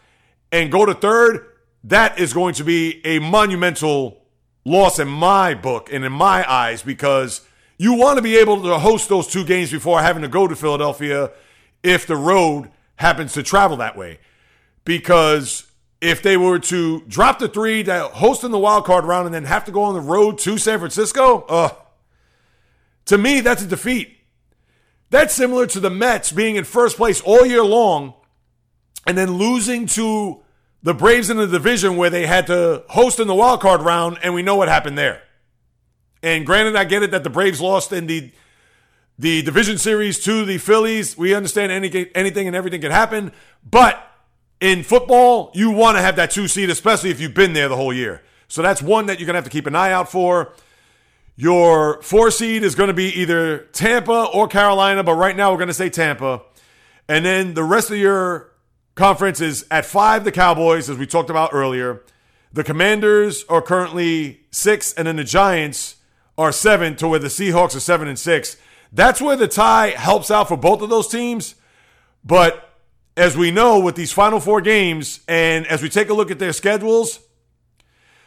[0.51, 1.45] and go to third,
[1.83, 4.22] that is going to be a monumental
[4.65, 7.41] loss in my book and in my eyes because
[7.77, 10.55] you want to be able to host those two games before having to go to
[10.55, 11.31] Philadelphia
[11.81, 14.19] if the road happens to travel that way.
[14.85, 15.69] Because
[16.01, 19.33] if they were to drop the three to host in the wild card round and
[19.33, 21.69] then have to go on the road to San Francisco, uh,
[23.05, 24.17] to me, that's a defeat.
[25.09, 28.13] That's similar to the Mets being in first place all year long
[29.05, 30.42] and then losing to
[30.83, 34.19] the Braves in the division where they had to host in the wild card round,
[34.21, 35.23] and we know what happened there.
[36.21, 38.31] And granted, I get it that the Braves lost in the
[39.19, 41.15] the division series to the Phillies.
[41.15, 43.31] We understand any, anything and everything can happen,
[43.63, 44.03] but
[44.59, 47.75] in football, you want to have that two seed, especially if you've been there the
[47.75, 48.23] whole year.
[48.47, 50.53] So that's one that you're gonna have to keep an eye out for.
[51.35, 55.57] Your four seed is going to be either Tampa or Carolina, but right now we're
[55.65, 56.43] to say Tampa.
[57.07, 58.52] And then the rest of your
[58.95, 62.01] conference is at five, the Cowboys, as we talked about earlier.
[62.51, 65.95] The Commanders are currently six, and then the Giants
[66.37, 68.57] are seven, to where the Seahawks are seven and six.
[68.91, 71.55] That's where the tie helps out for both of those teams.
[72.23, 72.69] But
[73.17, 76.39] as we know, with these final four games, and as we take a look at
[76.39, 77.19] their schedules,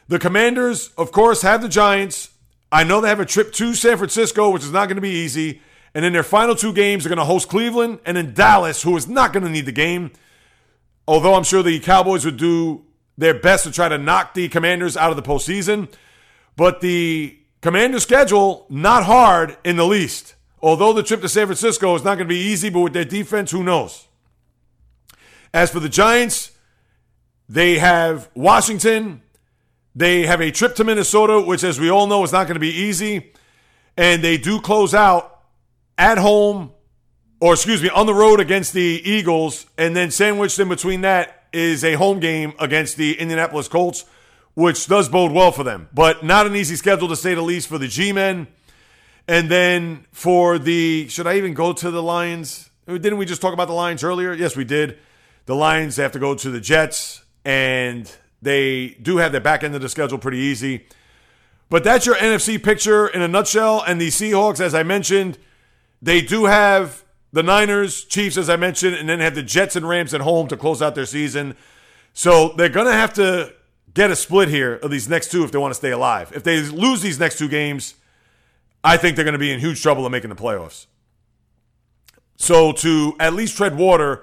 [0.09, 2.31] the Commanders, of course, have the Giants,
[2.71, 5.11] I know they have a trip to San Francisco, which is not going to be
[5.11, 5.61] easy.
[5.95, 8.97] And in their final two games, they're going to host Cleveland and then Dallas, who
[8.97, 10.11] is not going to need the game.
[11.09, 12.85] Although I'm sure the Cowboys would do
[13.19, 15.93] their best to try to knock the Commanders out of the postseason.
[16.57, 20.35] But the Commanders' schedule, not hard in the least.
[20.63, 23.05] Although the trip to San Francisco is not going to be easy, but with their
[23.05, 24.09] defense, who knows?
[25.53, 26.53] As for the Giants,
[27.49, 29.23] they have Washington,
[29.95, 32.61] they have a trip to Minnesota, which, as we all know, is not going to
[32.61, 33.33] be easy.
[33.97, 35.43] And they do close out
[35.97, 36.73] at home,
[37.41, 39.67] or excuse me, on the road against the Eagles.
[39.77, 44.05] And then sandwiched in between that is a home game against the Indianapolis Colts,
[44.55, 45.89] which does bode well for them.
[45.93, 48.47] But not an easy schedule, to say the least, for the G men.
[49.29, 52.71] And then for the, should I even go to the Lions?
[52.87, 54.33] Didn't we just talk about the Lions earlier?
[54.33, 54.99] Yes, we did.
[55.47, 59.75] The Lions have to go to the Jets and they do have the back end
[59.75, 60.87] of the schedule pretty easy.
[61.69, 63.83] But that's your NFC picture in a nutshell.
[63.85, 65.39] And the Seahawks, as I mentioned,
[66.01, 67.05] they do have
[67.37, 70.49] the Niners, Chiefs, as I mentioned, and then have the Jets and Rams at home
[70.49, 71.55] to close out their season.
[72.15, 73.53] So they're going to have to
[73.93, 76.33] get a split here of these next two if they want to stay alive.
[76.35, 77.95] If they lose these next two games,
[78.83, 80.87] I think they're going to be in huge trouble in making the playoffs.
[82.37, 84.23] So to at least tread water,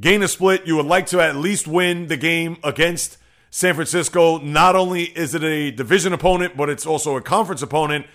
[0.00, 3.18] gain a split, you would like to at least win the game against
[3.50, 4.38] San Francisco.
[4.38, 8.06] Not only is it a division opponent, but it's also a conference opponent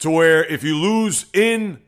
[0.00, 1.80] to where if you lose in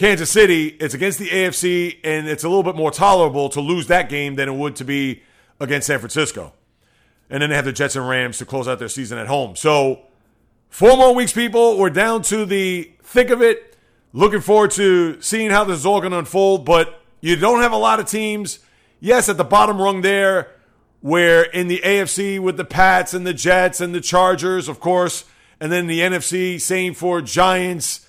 [0.00, 3.88] Kansas City, it's against the AFC, and it's a little bit more tolerable to lose
[3.88, 5.22] that game than it would to be
[5.60, 6.54] against San Francisco.
[7.28, 9.56] And then they have the Jets and Rams to close out their season at home.
[9.56, 10.06] So,
[10.70, 11.76] four more weeks, people.
[11.76, 13.76] We're down to the thick of it.
[14.14, 17.72] Looking forward to seeing how this is all going to unfold, but you don't have
[17.72, 18.60] a lot of teams.
[19.00, 20.50] Yes, at the bottom rung there,
[21.02, 25.26] where in the AFC with the Pats and the Jets and the Chargers, of course,
[25.60, 28.08] and then the NFC, same for Giants,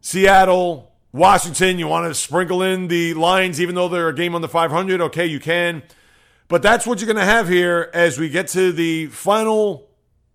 [0.00, 1.78] Seattle, Washington.
[1.78, 5.00] You want to sprinkle in the Lions, even though they're a game on the 500.
[5.00, 5.82] Okay, you can.
[6.48, 9.88] But that's what you're going to have here as we get to the final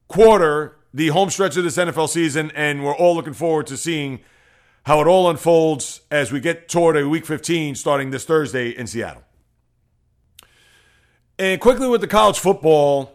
[0.07, 4.21] quarter, the home stretch of this NFL season, and we're all looking forward to seeing
[4.85, 8.87] how it all unfolds as we get toward a week 15 starting this Thursday in
[8.87, 9.23] Seattle.
[11.37, 13.11] And quickly with the college football,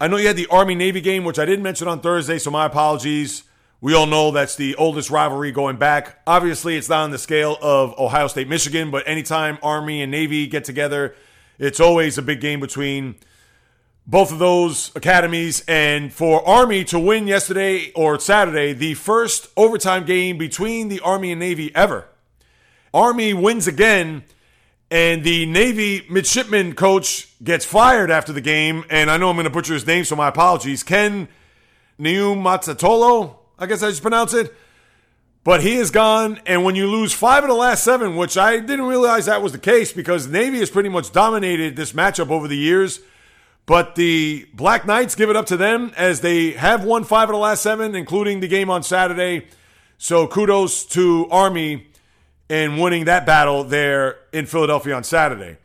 [0.00, 2.50] I know you had the Army Navy game, which I didn't mention on Thursday, so
[2.50, 3.44] my apologies.
[3.80, 6.20] We all know that's the oldest rivalry going back.
[6.26, 10.46] Obviously, it's not on the scale of Ohio State, Michigan, but anytime Army and Navy
[10.46, 11.14] get together,
[11.58, 13.16] it's always a big game between
[14.06, 15.64] both of those academies.
[15.68, 21.32] And for Army to win yesterday or Saturday, the first overtime game between the Army
[21.32, 22.06] and Navy ever.
[22.92, 24.24] Army wins again,
[24.90, 28.84] and the Navy midshipman coach gets fired after the game.
[28.88, 30.82] And I know I'm going to butcher his name, so my apologies.
[30.82, 31.28] Ken
[31.98, 34.54] Niumatalolo, I guess I just pronounce it.
[35.44, 38.60] But he is gone, and when you lose five of the last seven, which I
[38.60, 42.48] didn't realize that was the case because Navy has pretty much dominated this matchup over
[42.48, 43.00] the years.
[43.66, 47.34] But the Black Knights give it up to them as they have won five of
[47.34, 49.46] the last seven, including the game on Saturday.
[49.98, 51.88] So kudos to Army
[52.48, 55.56] in winning that battle there in Philadelphia on Saturday.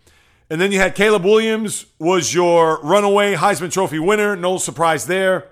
[0.50, 4.36] And then you had Caleb Williams was your runaway Heisman Trophy winner.
[4.36, 5.50] No surprise there.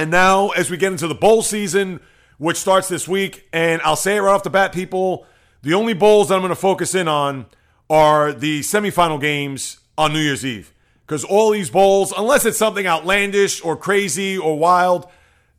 [0.00, 2.00] And now as we get into the bowl season,
[2.38, 5.26] which starts this week, and I'll say it right off the bat, people,
[5.60, 7.44] the only bowls that I'm going to focus in on
[7.90, 12.86] are the semifinal games on New Year's Eve because all these bowls, unless it's something
[12.86, 15.06] outlandish or crazy or wild,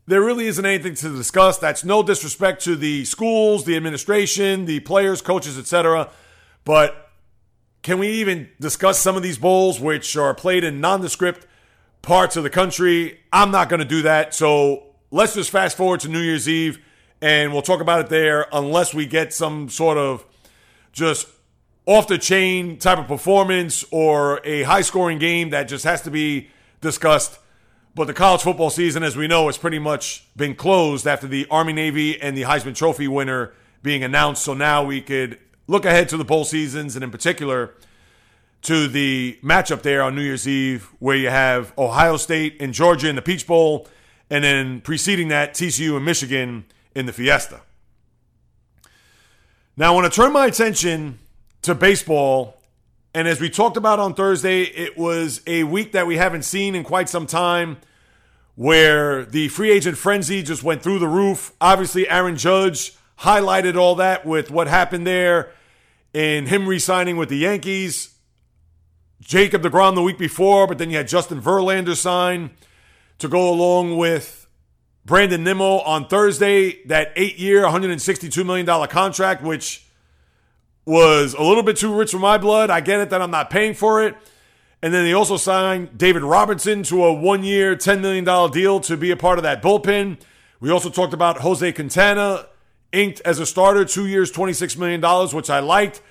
[0.08, 1.60] there really isn't anything to discuss.
[1.60, 6.10] That's no disrespect to the schools, the administration, the players, coaches, etc.
[6.66, 7.12] But
[7.84, 11.46] can we even discuss some of these bowls which are played in nondescript
[12.02, 13.20] parts of the country?
[13.32, 14.34] I'm not going to do that.
[14.34, 16.80] So let's just fast forward to New Year's Eve
[17.22, 20.26] and we'll talk about it there unless we get some sort of
[20.92, 21.28] just
[21.86, 26.12] off the chain type of performance or a high scoring game that just has to
[26.12, 27.38] be discussed.
[27.94, 31.46] But the college football season, as we know, has pretty much been closed after the
[31.52, 33.52] Army Navy and the Heisman Trophy winner
[33.84, 34.44] being announced.
[34.44, 35.38] So now we could
[35.68, 37.74] look ahead to the bowl seasons and, in particular,
[38.64, 43.10] to the matchup there on New Year's Eve, where you have Ohio State and Georgia
[43.10, 43.88] in the Peach Bowl,
[44.30, 47.62] and then preceding that, TCU and Michigan in the Fiesta.
[49.76, 51.20] Now, I want to turn my attention
[51.64, 52.62] to baseball.
[53.14, 56.76] And as we talked about on Thursday, it was a week that we haven't seen
[56.76, 57.78] in quite some time
[58.56, 61.54] where the free agent frenzy just went through the roof.
[61.60, 65.52] Obviously, Aaron Judge highlighted all that with what happened there
[66.14, 68.14] in him re signing with the Yankees.
[69.22, 72.50] Jacob DeGrom the week before, but then you had Justin Verlander sign
[73.20, 74.48] to go along with
[75.06, 79.86] Brandon Nimmo on Thursday, that eight year, $162 million contract, which
[80.86, 82.72] was a little bit too rich for my blood.
[82.72, 84.16] I get it that I'm not paying for it.
[84.82, 88.98] And then they also signed David Robertson to a one year, $10 million deal to
[88.98, 90.20] be a part of that bullpen.
[90.60, 92.48] We also talked about Jose Quintana,
[92.92, 95.02] inked as a starter, two years, $26 million,
[95.36, 96.02] which I liked.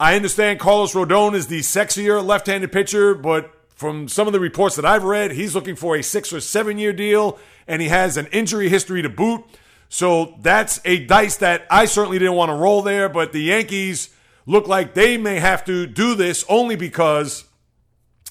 [0.00, 4.40] I understand Carlos Rodon is the sexier left handed pitcher, but from some of the
[4.40, 7.38] reports that I've read, he's looking for a six or seven year deal,
[7.68, 9.44] and he has an injury history to boot.
[9.90, 14.08] So that's a dice that I certainly didn't want to roll there, but the Yankees
[14.46, 17.44] look like they may have to do this only because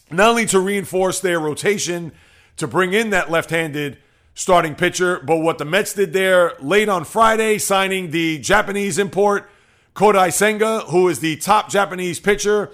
[0.10, 2.14] not only to reinforce their rotation
[2.58, 4.00] to bring in that left handed
[4.34, 9.48] starting pitcher, but what the Mets did there late on Friday, signing the Japanese import,
[10.00, 12.72] Kodai Senga, who is the top Japanese pitcher,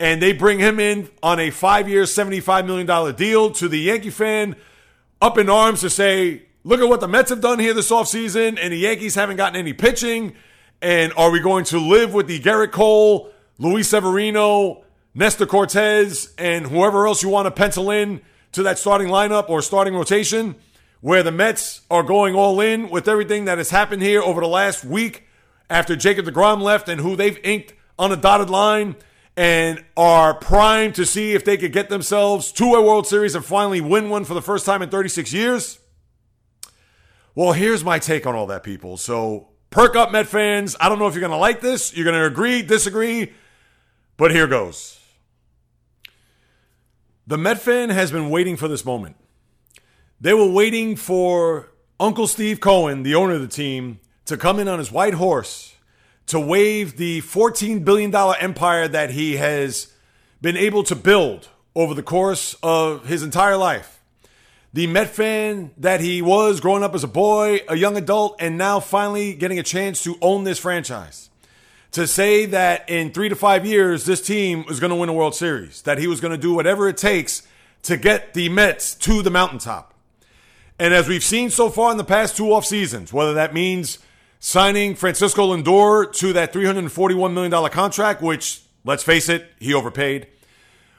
[0.00, 4.08] and they bring him in on a five year, $75 million deal to the Yankee
[4.08, 4.56] fan
[5.20, 8.58] up in arms to say, look at what the Mets have done here this offseason,
[8.58, 10.34] and the Yankees haven't gotten any pitching.
[10.80, 14.82] And are we going to live with the Gerrit Cole, Luis Severino,
[15.14, 19.60] Nestor Cortes, and whoever else you want to pencil in to that starting lineup or
[19.60, 20.54] starting rotation,
[21.02, 24.48] where the Mets are going all in with everything that has happened here over the
[24.48, 25.28] last week
[25.72, 28.94] after Jacob DeGrom left and who they've inked on a dotted line
[29.36, 33.42] and are primed to see if they could get themselves to a World Series and
[33.44, 35.78] finally win one for the first time in 36 years?
[37.34, 38.98] Well, here's my take on all that, people.
[38.98, 40.76] So, perk up, Met fans.
[40.78, 43.32] I don't know if you're going to like this, you're going to agree, disagree,
[44.18, 45.00] but here goes.
[47.26, 49.16] The Met fan has been waiting for this moment.
[50.20, 54.00] They were waiting for Uncle Steve Cohen, the owner of the team,
[54.32, 55.76] to come in on his white horse
[56.26, 59.92] to wave the $14 billion empire that he has
[60.40, 64.02] been able to build over the course of his entire life.
[64.72, 68.56] The Met fan that he was growing up as a boy, a young adult, and
[68.56, 71.28] now finally getting a chance to own this franchise.
[71.92, 75.12] To say that in three to five years, this team was going to win a
[75.12, 77.46] World Series, that he was going to do whatever it takes
[77.82, 79.92] to get the Mets to the mountaintop.
[80.78, 83.98] And as we've seen so far in the past two off seasons, whether that means
[84.44, 90.26] signing Francisco Lindor to that $341 million contract, which, let's face it, he overpaid.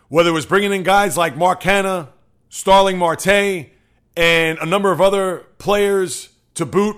[0.08, 2.08] Whether it was bringing in guys like Mark Canha,
[2.48, 3.68] Starling Marte,
[4.16, 6.96] and a number of other players to boot.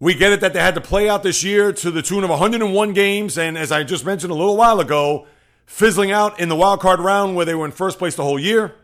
[0.00, 2.30] We get it that they had to play out this year to the tune of
[2.30, 5.26] 101 games, and as I just mentioned a little while ago,
[5.66, 8.38] fizzling out in the wild card round where they were in first place the whole
[8.38, 8.74] year.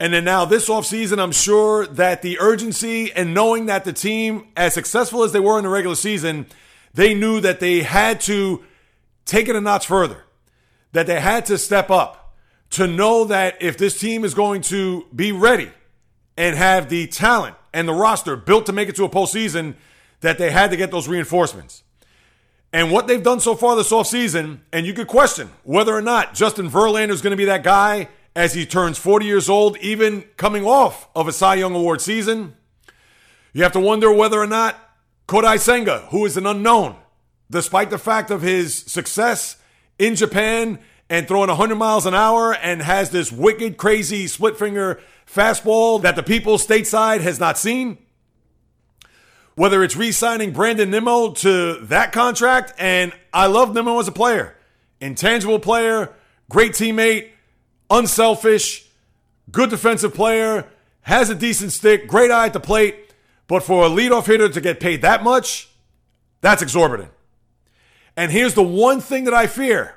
[0.00, 4.46] And then now this offseason, I'm sure that the urgency and knowing that the team,
[4.56, 6.46] as successful as they were in the regular season,
[6.94, 8.62] they knew that they had to
[9.24, 10.24] take it a notch further,
[10.92, 12.36] that they had to step up
[12.70, 15.70] to know that if this team is going to be ready
[16.36, 19.74] and have the talent and the roster built to make it to a postseason,
[20.20, 21.82] that they had to get those reinforcements.
[22.72, 26.34] And what they've done so far this offseason, and you could question whether or not
[26.34, 28.08] Justin Verlander is going to be that guy
[28.38, 32.54] as he turns 40 years old, even coming off of a Cy Young Award season.
[33.52, 34.78] You have to wonder whether or not
[35.26, 36.94] Kodai Senga, who is an unknown,
[37.50, 39.56] despite the fact of his success
[39.98, 40.78] in Japan
[41.10, 46.14] and throwing 100 miles an hour and has this wicked, crazy split finger fastball that
[46.14, 47.98] the people stateside has not seen.
[49.56, 54.12] Whether it's re signing Brandon Nimmo to that contract, and I love Nimmo as a
[54.12, 54.54] player,
[55.00, 56.14] intangible player,
[56.48, 57.30] great teammate,
[57.90, 58.86] unselfish,
[59.50, 60.66] good defensive player,
[61.02, 63.12] has a decent stick, great eye at the plate.
[63.46, 65.70] But for a leadoff hitter to get paid that much,
[66.40, 67.10] that's exorbitant.
[68.16, 69.94] And here's the one thing that I fear,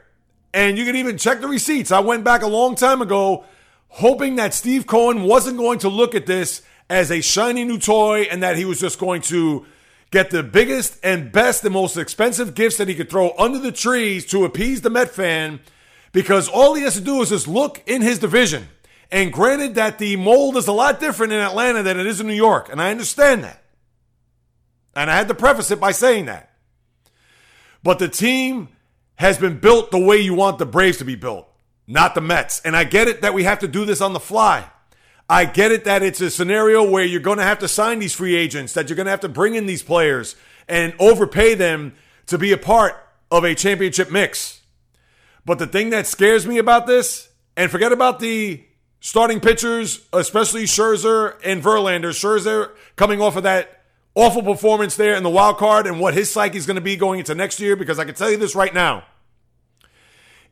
[0.53, 1.91] and you can even check the receipts.
[1.91, 3.45] I went back a long time ago
[3.89, 8.21] hoping that Steve Cohen wasn't going to look at this as a shiny new toy
[8.21, 9.65] and that he was just going to
[10.11, 13.71] get the biggest and best and most expensive gifts that he could throw under the
[13.71, 15.59] trees to appease the Met fan
[16.11, 18.67] because all he has to do is just look in his division.
[19.11, 22.27] And granted that the mold is a lot different in Atlanta than it is in
[22.27, 23.61] New York, and I understand that.
[24.95, 26.51] And I had to preface it by saying that.
[27.83, 28.69] But the team
[29.15, 31.47] has been built the way you want the Braves to be built,
[31.87, 32.61] not the Mets.
[32.63, 34.65] And I get it that we have to do this on the fly.
[35.29, 38.13] I get it that it's a scenario where you're going to have to sign these
[38.13, 40.35] free agents, that you're going to have to bring in these players
[40.67, 41.93] and overpay them
[42.27, 42.95] to be a part
[43.29, 44.60] of a championship mix.
[45.45, 48.63] But the thing that scares me about this, and forget about the
[48.99, 52.11] starting pitchers, especially Scherzer and Verlander.
[52.11, 53.83] Scherzer coming off of that
[54.13, 56.95] awful performance there in the wild card and what his psyche is going to be
[56.95, 59.03] going into next year, because I can tell you this right now.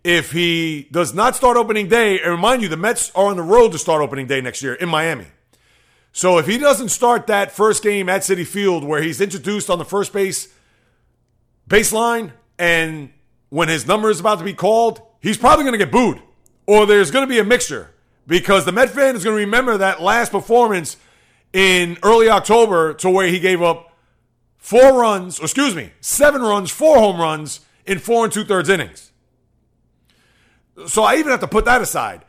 [0.04, 3.44] If he does not start opening day, and remind you, the Mets are on the
[3.44, 5.28] road to start opening day next year in Miami.
[6.12, 9.78] So if he doesn't start that first game at Citi Field where he's introduced on
[9.78, 10.48] the first base
[11.70, 13.12] baseline and
[13.50, 16.22] when his number is about to be called, he's probably going to get booed.
[16.66, 17.92] Or there's going to be a mixture
[18.28, 20.98] because the Met fan is going to remember that last performance
[21.52, 23.98] in early October to where he gave up
[24.58, 29.12] four runs, excuse me, seven runs, four home runs in four and two thirds innings.
[30.88, 32.24] So I even have to put that aside.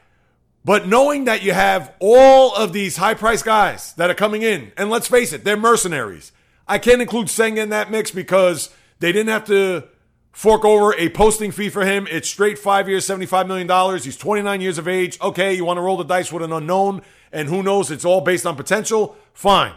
[0.65, 4.73] But knowing that you have all of these high priced guys that are coming in,
[4.77, 6.33] and let's face it, they're mercenaries.
[6.69, 9.85] I can't include Senga in that mix because they didn't have to
[10.33, 12.07] fork over a posting fee for him.
[12.11, 14.01] It's straight five years, $75 million.
[14.01, 15.21] He's 29 years of age.
[15.21, 17.03] Okay, you want to roll the dice with an unknown,
[17.33, 19.17] and who knows, it's all based on potential.
[19.33, 19.75] Fine.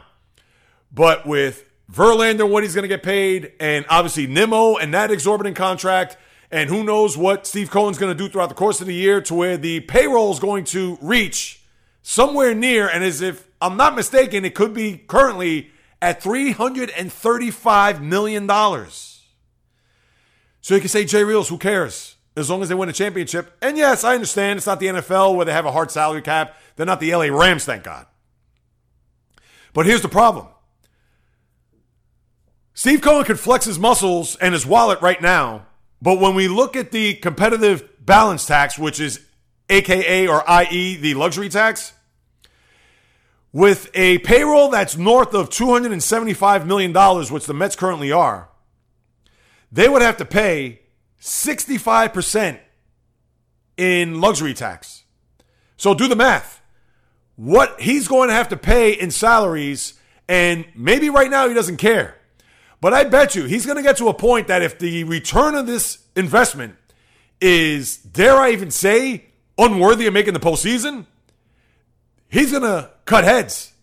[0.91, 5.55] But with Verlander, what he's going to get paid, and obviously Nimmo and that exorbitant
[5.55, 6.17] contract,
[6.51, 9.21] and who knows what Steve Cohen's going to do throughout the course of the year
[9.21, 11.63] to where the payroll is going to reach
[12.03, 18.47] somewhere near, and as if I'm not mistaken, it could be currently at $335 million.
[20.63, 22.15] So you can say Jay Reels, who cares?
[22.37, 23.55] As long as they win a championship.
[23.61, 26.57] And yes, I understand it's not the NFL where they have a hard salary cap.
[26.77, 28.07] They're not the LA Rams, thank God.
[29.73, 30.47] But here's the problem
[32.73, 35.65] Steve Cohen could flex his muscles and his wallet right now.
[36.01, 39.19] But when we look at the competitive balance tax, which is
[39.69, 41.91] AKA or IE, the luxury tax,
[43.51, 46.93] with a payroll that's north of $275 million,
[47.31, 48.47] which the Mets currently are,
[49.73, 50.81] they would have to pay
[51.19, 52.59] 65%
[53.75, 55.03] in luxury tax.
[55.77, 56.61] So do the math.
[57.35, 59.95] What he's going to have to pay in salaries,
[60.29, 62.15] and maybe right now he doesn't care.
[62.79, 65.55] But I bet you he's going to get to a point that if the return
[65.55, 66.75] of this investment
[67.41, 69.25] is, dare I even say,
[69.57, 71.07] unworthy of making the postseason,
[72.29, 73.73] he's going to cut heads.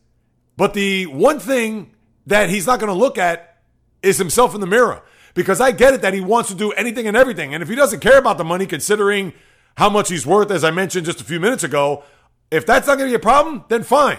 [0.56, 1.90] But the one thing
[2.26, 3.58] that he's not going to look at
[4.02, 5.02] is himself in the mirror
[5.34, 7.54] because I get it that he wants to do anything and everything.
[7.54, 9.32] And if he doesn't care about the money, considering
[9.76, 12.04] how much he's worth, as I mentioned just a few minutes ago,
[12.50, 14.18] if that's not going to be a problem, then fine.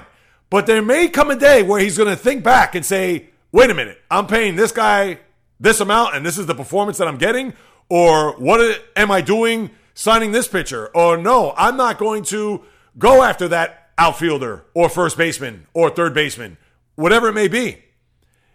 [0.49, 3.69] But there may come a day where he's going to think back and say, wait
[3.69, 5.19] a minute, I'm paying this guy
[5.59, 7.53] this amount and this is the performance that I'm getting?
[7.89, 10.89] Or what am I doing signing this pitcher?
[10.95, 12.63] Or no, I'm not going to
[12.97, 16.57] go after that outfielder or first baseman or third baseman,
[16.95, 17.83] whatever it may be.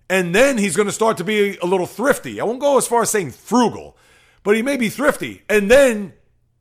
[0.09, 2.41] And then he's going to start to be a little thrifty.
[2.41, 3.97] I won't go as far as saying frugal,
[4.43, 5.43] but he may be thrifty.
[5.49, 6.13] And then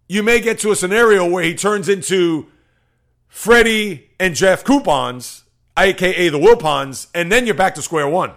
[0.08, 2.48] you may get to a scenario where he turns into
[3.28, 5.44] Freddie and Jeff Coupons,
[5.78, 8.32] aka the Wilpons, and then you're back to square one.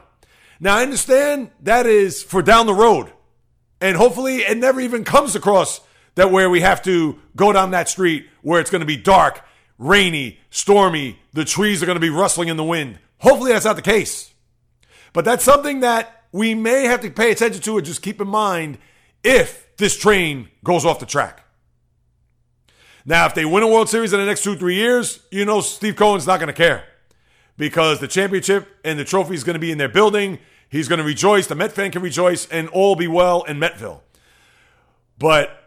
[0.60, 3.12] Now I understand that is for down the road.
[3.80, 5.80] And hopefully it never even comes across
[6.16, 9.44] that where we have to go down that street where it's going to be dark,
[9.78, 12.98] rainy, stormy, the trees are going to be rustling in the wind.
[13.18, 14.34] Hopefully that's not the case.
[15.18, 18.28] But that's something that we may have to pay attention to and just keep in
[18.28, 18.78] mind
[19.24, 21.44] if this train goes off the track.
[23.04, 25.60] Now, if they win a World Series in the next two, three years, you know
[25.60, 26.84] Steve Cohen's not going to care
[27.56, 30.38] because the championship and the trophy is going to be in their building.
[30.68, 31.48] He's going to rejoice.
[31.48, 34.02] The Met fan can rejoice and all be well in Metville.
[35.18, 35.64] But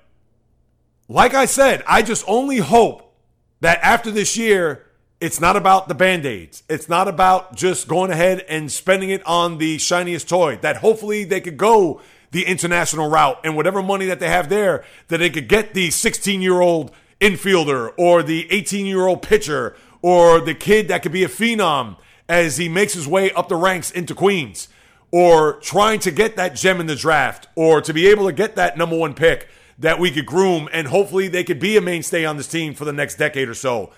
[1.10, 3.18] like I said, I just only hope
[3.60, 4.86] that after this year,
[5.22, 6.63] it's not about the band aids.
[6.67, 10.57] It's not about just going ahead and spending it on the shiniest toy.
[10.57, 12.01] That hopefully they could go
[12.32, 15.91] the international route and whatever money that they have there, that they could get the
[15.91, 21.11] 16 year old infielder or the 18 year old pitcher or the kid that could
[21.11, 21.97] be a phenom
[22.28, 24.69] as he makes his way up the ranks into Queens
[25.11, 28.55] or trying to get that gem in the draft or to be able to get
[28.55, 29.47] that number one pick
[29.78, 32.86] that we could groom and hopefully they could be a mainstay on this team for
[32.86, 33.91] the next decade or so.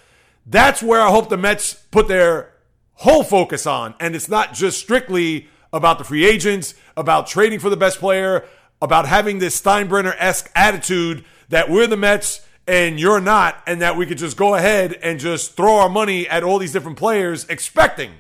[0.45, 2.53] That's where I hope the Mets put their
[2.93, 3.95] whole focus on.
[3.99, 8.45] And it's not just strictly about the free agents, about trading for the best player,
[8.81, 13.97] about having this Steinbrenner esque attitude that we're the Mets and you're not, and that
[13.97, 17.45] we could just go ahead and just throw our money at all these different players
[17.49, 18.11] expecting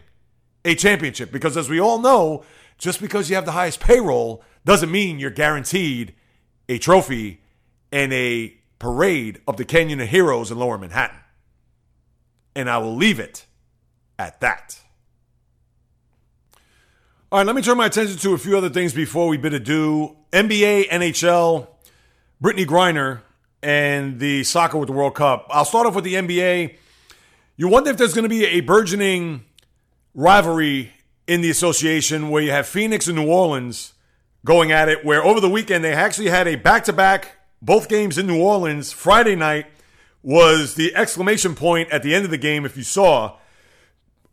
[0.65, 1.31] a championship.
[1.31, 2.43] Because as we all know,
[2.77, 6.13] just because you have the highest payroll doesn't mean you're guaranteed
[6.67, 7.41] a trophy
[7.91, 11.22] and a parade of the Canyon of Heroes in lower Manhattan.
[12.55, 13.45] And I will leave it
[14.19, 14.79] at that.
[17.31, 19.55] All right, let me turn my attention to a few other things before we bid
[19.55, 20.15] adieu.
[20.31, 21.67] NBA, NHL,
[22.41, 23.21] Brittney Griner,
[23.63, 25.47] and the soccer with the World Cup.
[25.49, 26.75] I'll start off with the NBA.
[27.55, 29.45] You wonder if there's going to be a burgeoning
[30.13, 30.91] rivalry
[31.25, 33.93] in the association where you have Phoenix and New Orleans
[34.45, 37.89] going at it, where over the weekend they actually had a back to back, both
[37.89, 38.91] games in New Orleans.
[38.91, 39.65] Friday night
[40.23, 43.37] was the exclamation point at the end of the game, if you saw,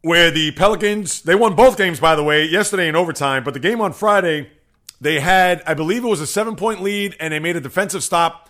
[0.02, 3.60] where the Pelicans, they won both games, by the way, yesterday in overtime, but the
[3.60, 4.50] game on Friday,
[5.00, 8.04] they had, I believe it was a seven point lead, and they made a defensive
[8.04, 8.48] stop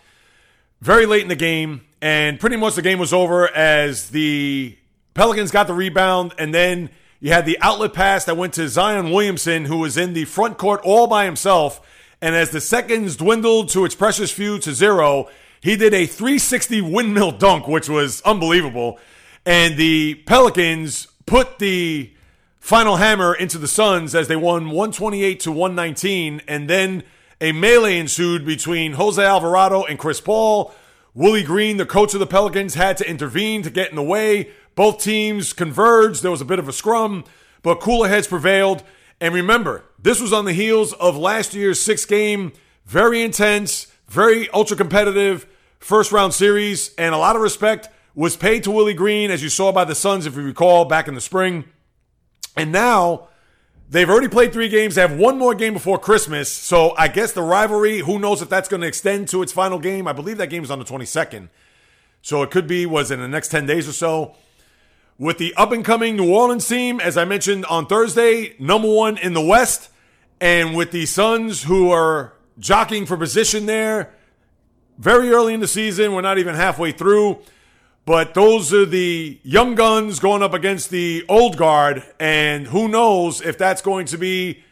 [0.81, 4.77] very late in the game, and pretty much the game was over as the
[5.15, 9.11] Pelicans got the rebound, and then you had the outlet pass that went to Zion
[9.11, 11.81] Williamson, who was in the front court all by himself.
[12.23, 15.29] And as the seconds dwindled to its precious few to zero,
[15.61, 18.99] he did a 360 windmill dunk, which was unbelievable.
[19.45, 22.13] And the Pelicans put the
[22.59, 26.43] final hammer into the Suns as they won 128 to 119.
[26.49, 27.03] And then
[27.41, 30.75] a melee ensued between Jose Alvarado and Chris Paul.
[31.15, 34.51] Willie Green, the coach of the Pelicans, had to intervene to get in the way.
[34.75, 36.23] Both teams converged.
[36.23, 37.25] There was a bit of a scrum,
[37.63, 38.83] but cooler heads prevailed.
[39.21, 42.53] And remember, this was on the heels of last year's six game,
[42.87, 45.47] very intense, very ultra competitive
[45.79, 46.95] first round series.
[46.97, 49.95] And a lot of respect was paid to Willie Green, as you saw by the
[49.95, 51.65] Suns, if you recall, back in the spring.
[52.57, 53.29] And now
[53.91, 54.95] They've already played three games.
[54.95, 56.51] They have one more game before Christmas.
[56.51, 59.81] So I guess the rivalry, who knows if that's going to extend to its final
[59.81, 60.07] game.
[60.07, 61.49] I believe that game is on the 22nd.
[62.23, 64.37] So it could be, was in the next 10 days or so.
[65.19, 69.19] With the up and coming New Orleans team, as I mentioned on Thursday, number one
[69.19, 69.91] in the West.
[70.41, 74.13] And with the Suns, who are jockeying for position there
[75.01, 77.41] very early in the season, we're not even halfway through.
[78.05, 82.05] But those are the young guns going up against the old guard.
[82.19, 84.63] And who knows if that's going to be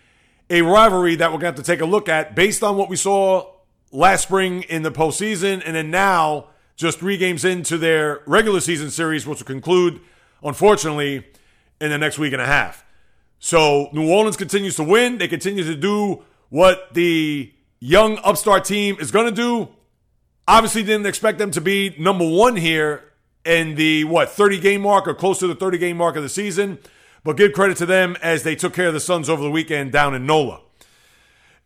[0.50, 2.88] a rivalry that we're going to have to take a look at based on what
[2.88, 3.50] we saw
[3.90, 5.62] last spring in the postseason.
[5.64, 10.00] And then now, just three games into their regular season series, which will conclude,
[10.42, 11.26] unfortunately,
[11.80, 12.84] in the next week and a half.
[13.38, 15.18] So New Orleans continues to win.
[15.18, 19.68] They continue to do what the young upstart team is going to do.
[20.46, 23.04] Obviously, didn't expect them to be number one here
[23.44, 26.28] in the what 30 game mark or close to the 30 game mark of the
[26.28, 26.78] season.
[27.24, 29.92] But give credit to them as they took care of the Suns over the weekend
[29.92, 30.60] down in NOLA.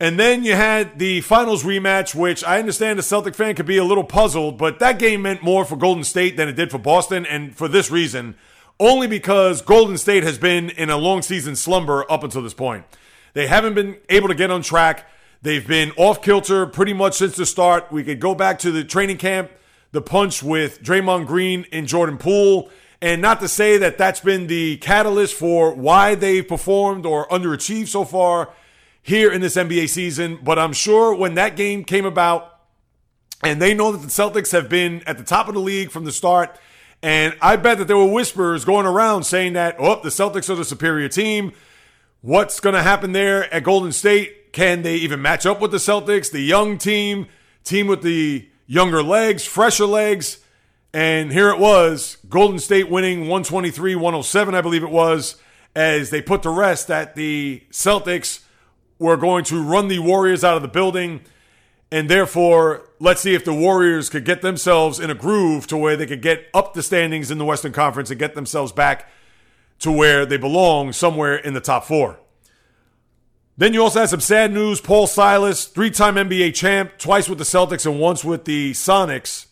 [0.01, 3.77] And then you had the finals rematch, which I understand a Celtic fan could be
[3.77, 6.79] a little puzzled, but that game meant more for Golden State than it did for
[6.79, 7.25] Boston.
[7.25, 8.35] And for this reason,
[8.81, 12.85] only because Golden State has been in a long season slumber up until this point.
[13.35, 15.09] They haven't been able to get on track.
[15.43, 17.91] They've been off kilter pretty much since the start.
[17.91, 19.51] We could go back to the training camp
[19.93, 22.71] the punch with Draymond Green and Jordan Poole.
[23.01, 27.89] And not to say that that's been the catalyst for why they've performed or underachieved
[27.89, 28.51] so far
[29.03, 32.49] here in this NBA season, but I'm sure when that game came about,
[33.43, 36.05] and they know that the Celtics have been at the top of the league from
[36.05, 36.57] the start,
[37.03, 40.55] and I bet that there were whispers going around saying that, oh, the Celtics are
[40.55, 41.51] the superior team.
[42.21, 44.37] What's going to happen there at Golden State?
[44.53, 46.31] Can they even match up with the Celtics?
[46.31, 47.27] The young team,
[47.65, 50.39] team with the younger legs, fresher legs.
[50.95, 55.37] And here it was Golden State winning 123 107, I believe it was,
[55.75, 58.41] as they put to rest that the Celtics
[58.99, 61.23] were going to run the Warriors out of the building.
[61.91, 65.97] And therefore, let's see if the Warriors could get themselves in a groove to where
[65.97, 69.09] they could get up the standings in the Western Conference and get themselves back
[69.81, 72.19] to where they belong, somewhere in the top four.
[73.57, 74.81] Then you also had some sad news.
[74.81, 79.47] Paul Silas, three time NBA champ, twice with the Celtics and once with the Sonics,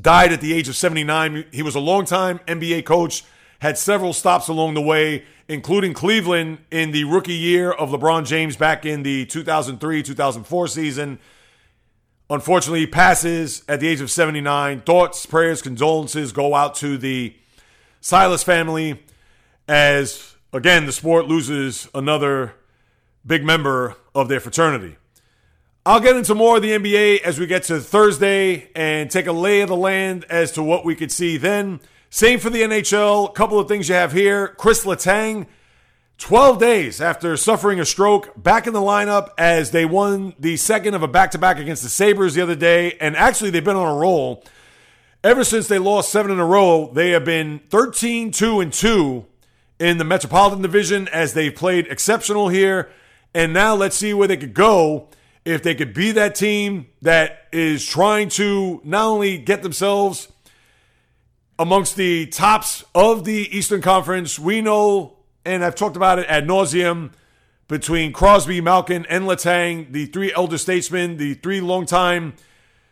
[0.00, 1.44] died at the age of 79.
[1.52, 3.24] He was a longtime NBA coach,
[3.60, 8.56] had several stops along the way, including Cleveland in the rookie year of LeBron James
[8.56, 11.18] back in the 2003 2004 season.
[12.28, 14.80] Unfortunately, he passes at the age of 79.
[14.82, 17.36] Thoughts, prayers, condolences go out to the
[18.00, 19.02] Silas family
[19.68, 22.54] as, again, the sport loses another
[23.26, 24.96] big member of their fraternity.
[25.86, 29.32] I'll get into more of the NBA as we get to Thursday and take a
[29.32, 31.80] lay of the land as to what we could see then.
[32.10, 33.30] Same for the NHL.
[33.30, 34.48] A couple of things you have here.
[34.48, 35.46] Chris Letang,
[36.18, 40.94] 12 days after suffering a stroke, back in the lineup as they won the second
[40.94, 42.98] of a back to back against the Sabres the other day.
[43.00, 44.44] And actually, they've been on a roll.
[45.24, 49.24] Ever since they lost seven in a row, they have been 13 2 and 2
[49.78, 52.90] in the Metropolitan Division as they've played exceptional here.
[53.34, 55.08] And now let's see where they could go
[55.44, 60.28] if they could be that team that is trying to not only get themselves
[61.58, 64.38] amongst the tops of the Eastern Conference.
[64.38, 67.12] We know, and I've talked about it ad nauseum,
[67.68, 72.34] between Crosby, Malkin, and Letang, the three elder statesmen, the three longtime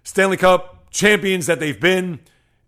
[0.05, 2.20] Stanley Cup champions that they've been.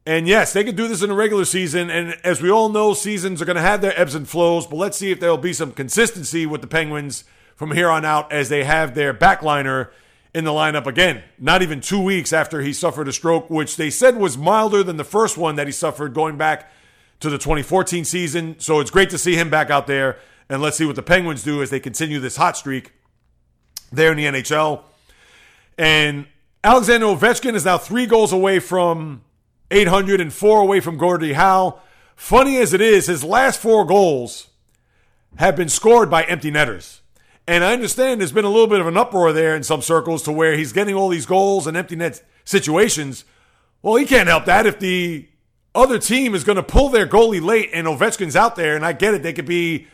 [0.05, 1.89] And yes, they could do this in the regular season.
[1.89, 4.67] And as we all know, seasons are going to have their ebbs and flows.
[4.67, 7.23] But let's see if there'll be some consistency with the Penguins
[7.61, 9.91] from here on out as they have their backliner
[10.33, 11.23] in the lineup again.
[11.39, 14.97] Not even two weeks after he suffered a stroke, which they said was milder than
[14.97, 16.73] the first one that he suffered going back
[17.21, 18.59] to the 2014 season.
[18.61, 20.17] So it's great to see him back out there.
[20.49, 22.95] And let's see what the Penguins do as they continue this hot streak
[23.93, 24.81] there in the NHL.
[25.77, 26.29] And
[26.65, 29.21] Alexander Ovechkin is now three goals away from
[29.71, 31.79] 800 and four away from Gordie Howe.
[32.17, 34.49] Funny as it is, his last four goals
[35.37, 37.03] have been scored by empty netters.
[37.51, 40.23] And I understand there's been a little bit of an uproar there in some circles
[40.23, 43.25] to where he's getting all these goals and empty net situations.
[43.83, 45.29] Well, he can't help that if the
[45.75, 48.77] other team is going to pull their goalie late and Ovechkin's out there.
[48.77, 49.25] And I get it.
[49.25, 49.89] They could be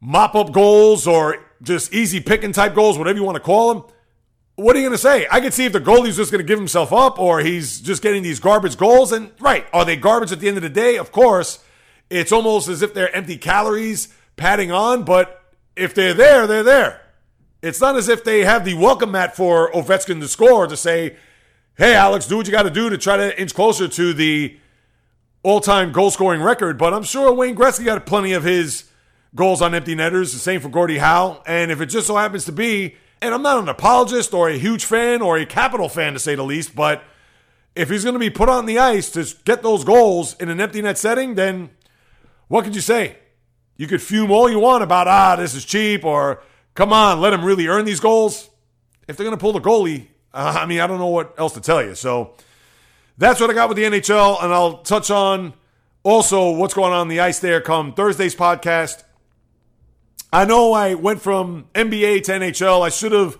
[0.00, 3.84] mop up goals or just easy picking type goals, whatever you want to call them.
[4.54, 5.26] What are you going to say?
[5.30, 8.00] I could see if the goalie's just going to give himself up or he's just
[8.00, 9.12] getting these garbage goals.
[9.12, 10.96] And right, are they garbage at the end of the day?
[10.96, 11.62] Of course.
[12.08, 15.41] It's almost as if they're empty calories padding on, but
[15.76, 17.02] if they're there, they're there.
[17.62, 21.16] It's not as if they have the welcome mat for Ovechkin to score to say,
[21.76, 24.56] hey, Alex, do what you got to do to try to inch closer to the
[25.42, 26.78] all time goal scoring record.
[26.78, 28.84] But I'm sure Wayne Gretzky got plenty of his
[29.34, 30.32] goals on empty netters.
[30.32, 31.42] The same for Gordie Howe.
[31.46, 34.58] And if it just so happens to be, and I'm not an apologist or a
[34.58, 37.04] huge fan or a capital fan to say the least, but
[37.74, 40.60] if he's going to be put on the ice to get those goals in an
[40.60, 41.70] empty net setting, then
[42.48, 43.16] what could you say?
[43.82, 46.40] You could fume all you want about, ah, this is cheap, or
[46.72, 48.48] come on, let him really earn these goals.
[49.08, 51.54] If they're going to pull the goalie, uh, I mean, I don't know what else
[51.54, 51.96] to tell you.
[51.96, 52.34] So
[53.18, 55.54] that's what I got with the NHL, and I'll touch on
[56.04, 59.02] also what's going on, on the ice there come Thursday's podcast.
[60.32, 62.86] I know I went from NBA to NHL.
[62.86, 63.36] I should have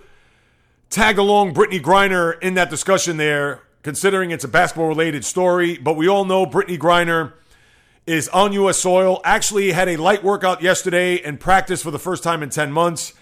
[0.90, 5.78] tagged along Brittney Griner in that discussion there, considering it's a basketball related story.
[5.78, 7.34] But we all know Brittney Griner
[8.06, 8.78] is on U.S.
[8.78, 9.20] soil.
[9.24, 13.14] Actually, had a light workout yesterday and practiced for the first time in 10 months.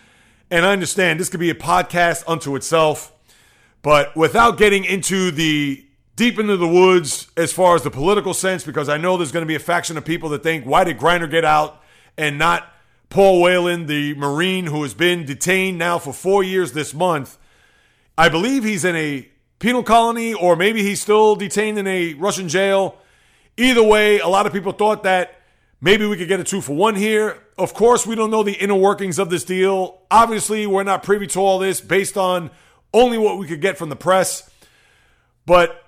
[0.51, 3.13] And I understand this could be a podcast unto itself.
[3.83, 8.65] But without getting into the deep into the woods as far as the political sense,
[8.65, 10.99] because I know there's going to be a faction of people that think, why did
[10.99, 11.83] Griner get out
[12.19, 12.71] and not
[13.11, 17.39] Paul Whelan, the Marine who has been detained now for four years this month.
[18.17, 19.29] I believe he's in a
[19.59, 22.99] penal colony or maybe he's still detained in a Russian jail.
[23.57, 25.41] Either way, a lot of people thought that
[25.81, 27.39] maybe we could get a two for one here.
[27.59, 30.03] Of course, we don't know the inner workings of this deal.
[30.11, 32.51] Obviously, we're not privy to all this based on
[32.93, 34.49] only what we could get from the press.
[35.47, 35.85] But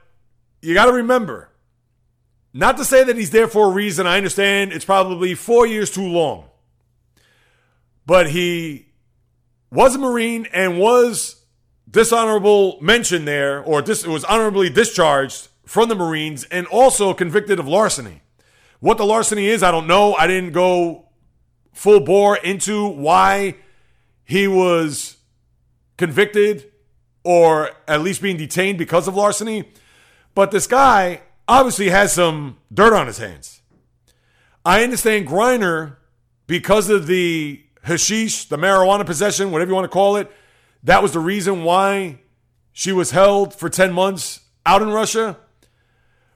[0.60, 1.48] you got to remember,
[2.52, 4.06] not to say that he's there for a reason.
[4.06, 6.44] I understand it's probably four years too long
[8.06, 8.86] but he
[9.70, 11.44] was a Marine and was
[11.90, 17.66] dishonorable mention there, or dis- was honorably discharged from the Marines and also convicted of
[17.66, 18.22] larceny.
[18.80, 20.14] What the larceny is, I don't know.
[20.14, 21.08] I didn't go
[21.72, 23.56] full bore into why
[24.24, 25.16] he was
[25.96, 26.70] convicted
[27.24, 29.72] or at least being detained because of larceny.
[30.34, 33.62] But this guy obviously has some dirt on his hands.
[34.64, 35.96] I understand Griner,
[36.46, 40.30] because of the hashish, the marijuana possession, whatever you want to call it,
[40.82, 42.20] that was the reason why
[42.72, 45.36] she was held for 10 months out in Russia.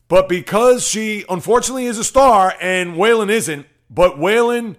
[0.09, 4.77] But because she unfortunately is a star and Whelan isn't, but Whelan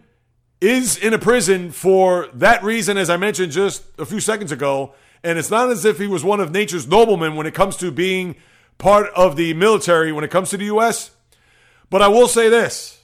[0.61, 4.93] is in a prison for that reason, as I mentioned just a few seconds ago.
[5.23, 7.91] And it's not as if he was one of nature's noblemen when it comes to
[7.91, 8.35] being
[8.77, 11.11] part of the military when it comes to the U.S.
[11.89, 13.01] But I will say this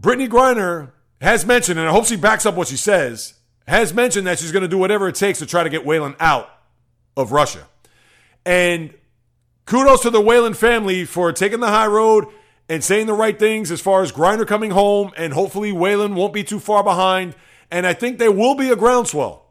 [0.00, 3.34] Brittney Griner has mentioned, and I hope she backs up what she says,
[3.66, 6.16] has mentioned that she's going to do whatever it takes to try to get Whelan
[6.20, 6.50] out
[7.16, 7.66] of Russia.
[8.44, 8.92] And
[9.66, 12.26] kudos to the Whelan family for taking the high road
[12.68, 16.32] and saying the right things as far as Griner coming home, and hopefully Whelan won't
[16.32, 17.34] be too far behind.
[17.70, 19.46] And I think there will be a groundswell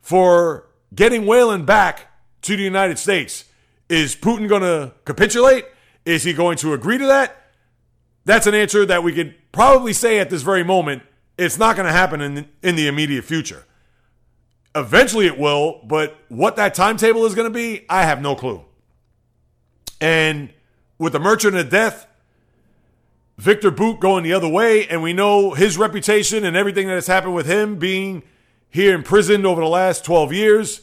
[0.00, 2.08] for getting Whelan back
[2.42, 3.44] to the United States.
[3.88, 5.64] Is Putin going to capitulate?
[6.04, 7.36] Is he going to agree to that?
[8.24, 11.02] That's an answer that we could probably say at this very moment
[11.38, 13.64] it's not going to happen in, in the immediate future.
[14.74, 18.64] Eventually it will, but what that timetable is going to be, I have no clue.
[20.02, 20.52] And
[20.98, 22.08] with the Merchant of Death,
[23.38, 27.06] Victor Bout going the other way, and we know his reputation and everything that has
[27.06, 28.24] happened with him being
[28.68, 30.80] here imprisoned over the last 12 years.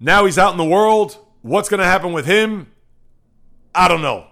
[0.00, 1.16] Now he's out in the world.
[1.42, 2.72] What's going to happen with him?
[3.72, 4.26] I don't know.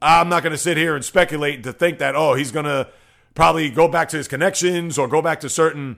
[0.00, 2.88] I'm not going to sit here and speculate to think that, oh, he's going to
[3.34, 5.96] probably go back to his connections or go back to certain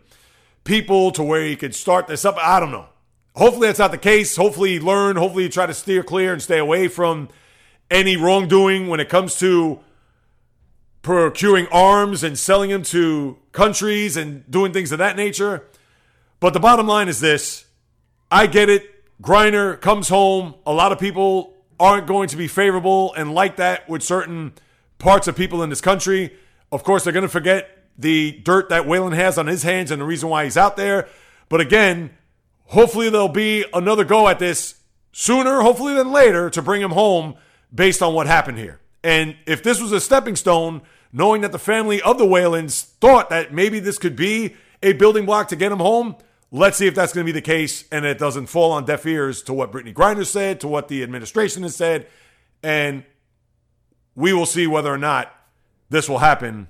[0.64, 2.38] people to where he could start this up.
[2.38, 2.86] I don't know.
[3.36, 4.36] Hopefully that's not the case.
[4.36, 5.18] Hopefully he learned.
[5.18, 7.28] Hopefully he try to steer clear and stay away from
[7.92, 9.80] any wrongdoing when it comes to
[11.02, 15.64] procuring arms and selling them to countries and doing things of that nature.
[16.40, 17.66] But the bottom line is this
[18.30, 18.88] I get it.
[19.22, 20.54] Griner comes home.
[20.66, 24.52] A lot of people aren't going to be favorable and like that with certain
[24.98, 26.36] parts of people in this country.
[26.70, 30.00] Of course, they're going to forget the dirt that Whelan has on his hands and
[30.00, 31.08] the reason why he's out there.
[31.48, 32.10] But again,
[32.66, 34.76] hopefully there'll be another go at this
[35.12, 37.34] sooner, hopefully than later, to bring him home
[37.74, 38.80] based on what happened here.
[39.04, 43.30] And if this was a stepping stone, knowing that the family of the Whelans thought
[43.30, 46.16] that maybe this could be a building block to get him home,
[46.54, 49.06] Let's see if that's going to be the case and it doesn't fall on deaf
[49.06, 52.06] ears to what Brittney Griner said, to what the administration has said.
[52.62, 53.04] And
[54.14, 55.34] we will see whether or not
[55.88, 56.68] this will happen.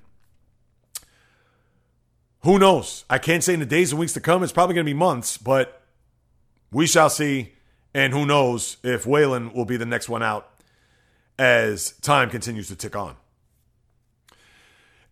[2.45, 3.05] Who knows?
[3.11, 4.45] I can't say in the days and weeks to come.
[4.45, 5.83] It's probably going to be months, but
[6.71, 7.55] we shall see.
[7.93, 10.49] And who knows if Whelan will be the next one out
[11.43, 13.17] as time continues to tick on.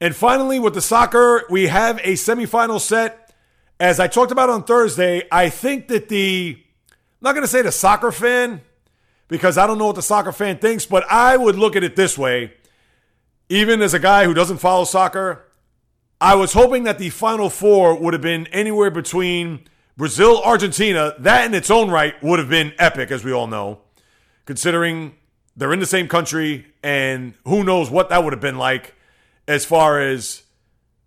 [0.00, 3.34] And finally, with the soccer, we have a semifinal set
[3.80, 6.56] as I talked about on Thursday, I think that the,
[6.90, 8.60] I'm not going to say the soccer fan,
[9.26, 11.96] because I don't know what the soccer fan thinks, but I would look at it
[11.96, 12.52] this way.
[13.48, 15.46] Even as a guy who doesn't follow soccer,
[16.20, 19.66] I was hoping that the final four would have been anywhere between
[19.96, 21.14] Brazil, Argentina.
[21.18, 23.80] That in its own right would have been epic, as we all know,
[24.44, 25.14] considering
[25.56, 28.94] they're in the same country and who knows what that would have been like
[29.46, 30.42] as far as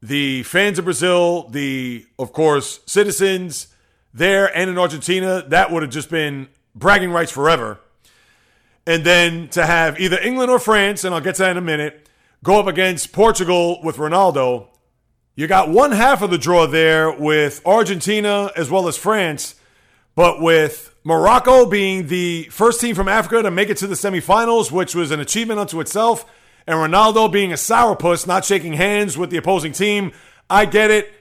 [0.02, 3.68] the fans of Brazil, the, of course, citizens
[4.14, 5.44] there and in Argentina.
[5.48, 7.80] That would have just been bragging rights forever.
[8.86, 11.62] And then to have either England or France, and I'll get to that in a
[11.62, 12.10] minute,
[12.44, 14.68] go up against Portugal with Ronaldo.
[15.36, 19.56] You got one half of the draw there with Argentina as well as France,
[20.16, 24.72] but with Morocco being the first team from Africa to make it to the semifinals,
[24.72, 26.26] which was an achievement unto itself,
[26.66, 30.14] and Ronaldo being a sourpuss, not shaking hands with the opposing team.
[30.49, 31.12] I get it.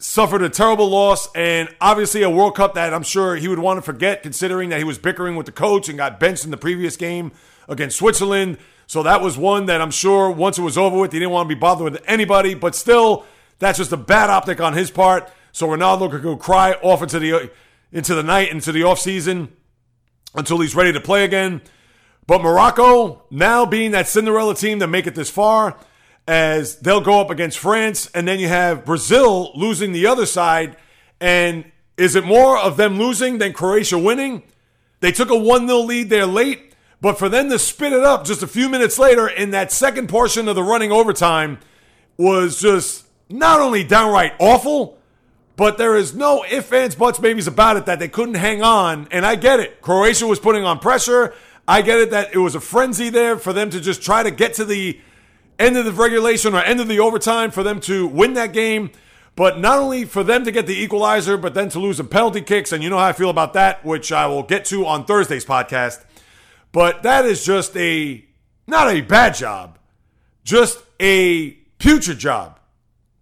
[0.00, 3.78] Suffered a terrible loss, and obviously a World Cup that I'm sure he would want
[3.78, 6.56] to forget, considering that he was bickering with the coach and got benched in the
[6.56, 7.30] previous game
[7.68, 8.58] against Switzerland.
[8.88, 11.48] So that was one that I'm sure once it was over with, he didn't want
[11.48, 12.54] to be bothered with anybody.
[12.54, 13.24] But still,
[13.60, 15.30] that's just a bad optic on his part.
[15.52, 17.52] So Ronaldo could go cry off into the
[17.92, 19.52] into the night, into the off season
[20.34, 21.60] until he's ready to play again.
[22.26, 25.76] But Morocco, now being that Cinderella team that make it this far,
[26.26, 30.76] as they'll go up against France, and then you have Brazil losing the other side.
[31.20, 34.42] And is it more of them losing than Croatia winning?
[35.00, 38.24] They took a 1 0 lead there late, but for them to spit it up
[38.24, 41.58] just a few minutes later in that second portion of the running overtime
[42.16, 44.98] was just not only downright awful,
[45.56, 49.06] but there is no ifs, ands, buts, maybes about it that they couldn't hang on.
[49.10, 49.82] And I get it.
[49.82, 51.34] Croatia was putting on pressure.
[51.68, 54.30] I get it that it was a frenzy there for them to just try to
[54.30, 54.98] get to the
[55.58, 58.90] end of the regulation or end of the overtime for them to win that game.
[59.36, 62.42] But not only for them to get the equalizer, but then to lose in penalty
[62.42, 62.72] kicks.
[62.72, 65.44] And you know how I feel about that, which I will get to on Thursday's
[65.44, 66.04] podcast.
[66.70, 68.24] But that is just a,
[68.66, 69.78] not a bad job,
[70.44, 72.58] just a putrid job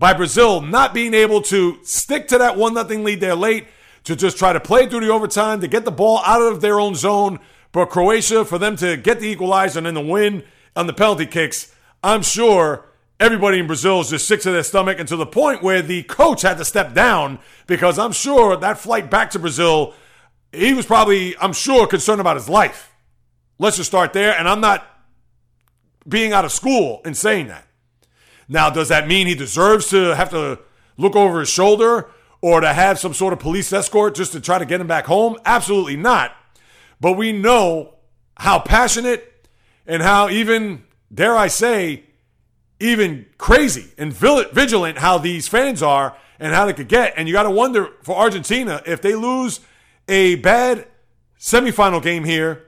[0.00, 3.68] by Brazil not being able to stick to that 1 0 lead there late,
[4.02, 6.80] to just try to play through the overtime, to get the ball out of their
[6.80, 7.38] own zone.
[7.70, 10.42] But Croatia, for them to get the equalizer and then the win
[10.74, 11.72] on the penalty kicks,
[12.02, 12.86] I'm sure
[13.20, 16.02] everybody in Brazil is just sick to their stomach and to the point where the
[16.04, 19.92] coach had to step down because I'm sure that flight back to Brazil,
[20.50, 22.90] he was probably, I'm sure, concerned about his life.
[23.58, 24.34] Let's just start there.
[24.36, 24.86] And I'm not
[26.08, 27.66] being out of school in saying that.
[28.52, 30.58] Now, does that mean he deserves to have to
[30.96, 34.58] look over his shoulder or to have some sort of police escort just to try
[34.58, 35.36] to get him back home?
[35.44, 36.32] Absolutely not.
[37.00, 37.94] But we know
[38.36, 39.46] how passionate
[39.86, 40.82] and how even,
[41.14, 42.02] dare I say,
[42.80, 47.14] even crazy and vigilant how these fans are and how they could get.
[47.16, 49.60] And you got to wonder for Argentina if they lose
[50.08, 50.88] a bad
[51.38, 52.66] semifinal game here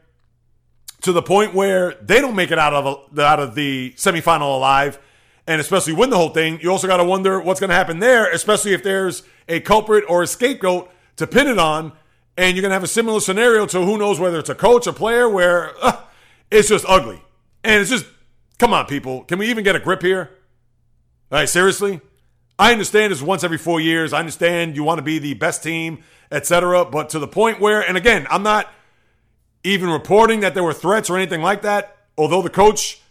[1.00, 5.00] to the point where they don't make it out of out of the semifinal alive
[5.46, 7.98] and especially win the whole thing, you also got to wonder what's going to happen
[7.98, 11.92] there, especially if there's a culprit or a scapegoat to pin it on.
[12.36, 14.86] And you're going to have a similar scenario to who knows whether it's a coach,
[14.86, 16.00] a player, where uh,
[16.50, 17.20] it's just ugly.
[17.62, 18.06] And it's just,
[18.58, 19.24] come on, people.
[19.24, 20.30] Can we even get a grip here?
[21.30, 22.00] All right, seriously?
[22.58, 24.12] I understand it's once every four years.
[24.12, 26.86] I understand you want to be the best team, etc.
[26.86, 28.72] But to the point where, and again, I'm not
[29.64, 31.96] even reporting that there were threats or anything like that.
[32.16, 33.01] Although the coach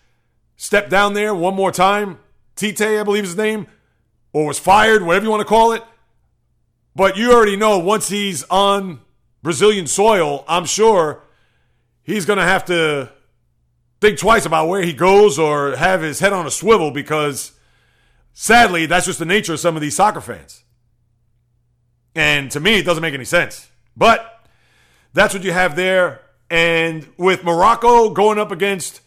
[0.61, 2.19] stepped down there one more time.
[2.55, 3.65] Tite, I believe his name,
[4.31, 5.83] or was fired, whatever you want to call it.
[6.95, 8.99] But you already know once he's on
[9.41, 11.23] Brazilian soil, I'm sure
[12.03, 13.11] he's going to have to
[14.01, 17.53] think twice about where he goes or have his head on a swivel because
[18.33, 20.63] sadly, that's just the nature of some of these soccer fans.
[22.13, 23.71] And to me, it doesn't make any sense.
[23.97, 24.47] But
[25.11, 26.21] that's what you have there.
[26.51, 29.01] And with Morocco going up against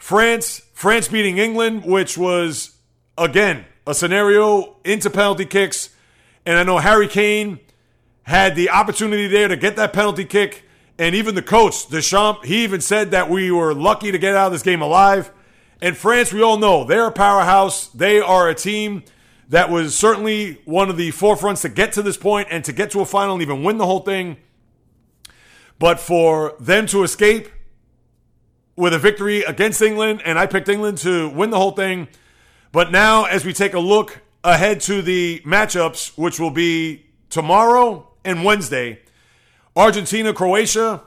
[0.00, 2.78] France, France beating England, which was
[3.16, 5.90] again a scenario into penalty kicks,
[6.46, 7.60] and I know Harry Kane
[8.22, 10.64] had the opportunity there to get that penalty kick,
[10.98, 14.46] and even the coach Deschamps, he even said that we were lucky to get out
[14.46, 15.30] of this game alive.
[15.82, 17.88] And France, we all know they're a powerhouse.
[17.88, 19.04] They are a team
[19.50, 22.90] that was certainly one of the forefronts to get to this point and to get
[22.92, 24.38] to a final and even win the whole thing.
[25.78, 27.48] But for them to escape
[28.80, 32.08] with a victory against England, and I picked England to win the whole thing.
[32.72, 38.08] But now, as we take a look ahead to the matchups, which will be tomorrow
[38.24, 39.00] and Wednesday,
[39.76, 41.02] Argentina, Croatia,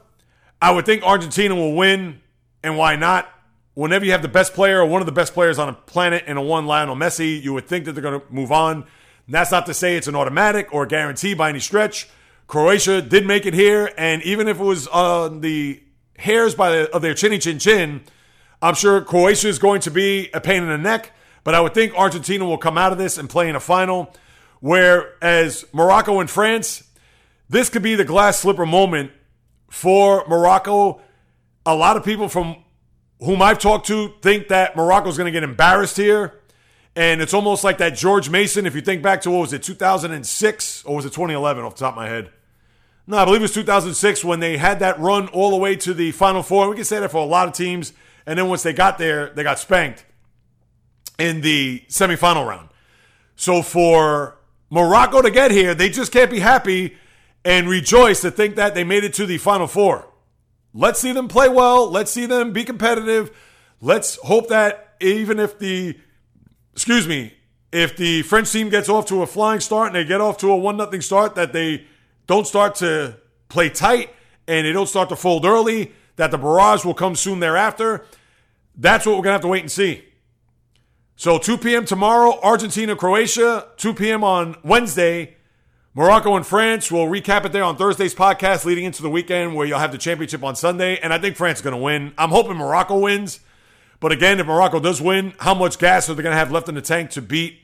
[0.61, 2.21] I would think Argentina will win,
[2.63, 3.27] and why not?
[3.73, 6.25] Whenever you have the best player or one of the best players on a planet
[6.27, 8.85] in a one Lionel Messi, you would think that they're going to move on.
[9.25, 12.07] And that's not to say it's an automatic or guarantee by any stretch.
[12.45, 15.82] Croatia did make it here, and even if it was on the
[16.17, 18.01] hairs by the, of their chinny chin chin.
[18.61, 21.11] I'm sure Croatia is going to be a pain in the neck,
[21.43, 24.13] But I would think Argentina will come out of this and play in a final.
[24.61, 26.83] Whereas Morocco and France,
[27.49, 29.11] this could be the glass slipper moment
[29.69, 31.01] for Morocco.
[31.65, 32.63] A lot of people from
[33.19, 36.39] whom I've talked to think that Morocco's going to get embarrassed here.
[36.95, 39.63] And it's almost like that George Mason, if you think back to what was it,
[39.63, 42.29] 2006 or was it 2011 off the top of my head?
[43.05, 45.93] No, I believe it was 2006 when they had that run all the way to
[45.93, 46.69] the Final Four.
[46.69, 47.91] We can say that for a lot of teams.
[48.25, 50.05] And then once they got there, they got spanked
[51.19, 52.69] in the semifinal round.
[53.35, 54.37] So for
[54.69, 56.95] Morocco to get here, they just can't be happy
[57.43, 60.07] and rejoice to think that they made it to the Final Four.
[60.73, 61.89] Let's see them play well.
[61.89, 63.35] Let's see them be competitive.
[63.81, 65.99] Let's hope that even if the,
[66.71, 67.33] excuse me,
[67.73, 70.51] if the French team gets off to a flying start and they get off to
[70.51, 71.85] a one nothing start, that they
[72.27, 73.17] don't start to
[73.49, 74.09] play tight
[74.47, 78.05] and they don't start to fold early, that the barrage will come soon thereafter.
[78.75, 80.03] That's what we're going to have to wait and see.
[81.15, 81.85] So 2 p.m.
[81.85, 83.67] tomorrow, Argentina, Croatia.
[83.77, 84.23] 2 p.m.
[84.23, 85.35] on Wednesday,
[85.93, 86.91] Morocco and France.
[86.91, 89.97] We'll recap it there on Thursday's podcast leading into the weekend where you'll have the
[89.97, 90.97] championship on Sunday.
[90.97, 92.13] And I think France is going to win.
[92.17, 93.39] I'm hoping Morocco wins.
[93.99, 96.67] But again, if Morocco does win, how much gas are they going to have left
[96.67, 97.62] in the tank to beat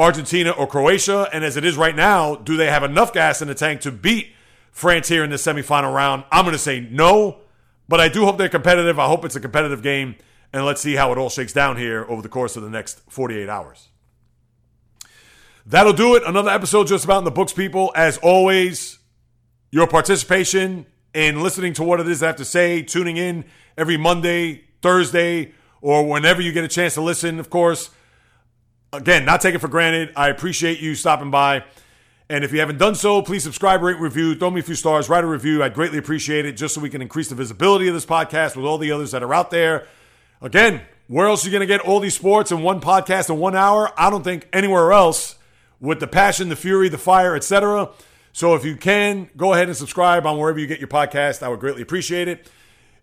[0.00, 1.28] Argentina or Croatia?
[1.32, 3.92] And as it is right now, do they have enough gas in the tank to
[3.92, 4.32] beat
[4.72, 6.24] France here in the semifinal round?
[6.32, 7.40] I'm going to say no.
[7.86, 8.98] But I do hope they're competitive.
[8.98, 10.16] I hope it's a competitive game.
[10.52, 13.00] And let's see how it all shakes down here over the course of the next
[13.10, 13.88] 48 hours.
[15.66, 16.22] That'll do it.
[16.24, 17.92] Another episode just about in the books, people.
[17.94, 18.98] As always,
[19.70, 23.44] your participation in listening to what it is I have to say, tuning in
[23.76, 27.90] every Monday, Thursday, or whenever you get a chance to listen, of course.
[28.92, 30.12] Again, not taken for granted.
[30.16, 31.64] I appreciate you stopping by.
[32.28, 35.08] And if you haven't done so, please subscribe, rate, review, throw me a few stars,
[35.08, 35.62] write a review.
[35.62, 38.64] I'd greatly appreciate it just so we can increase the visibility of this podcast with
[38.64, 39.86] all the others that are out there.
[40.40, 43.38] Again, where else are you going to get all these sports in one podcast in
[43.38, 43.92] one hour?
[43.96, 45.36] I don't think anywhere else
[45.80, 47.90] with the passion, the fury, the fire, etc.
[48.32, 51.42] So if you can, go ahead and subscribe on wherever you get your podcast.
[51.42, 52.48] I would greatly appreciate it.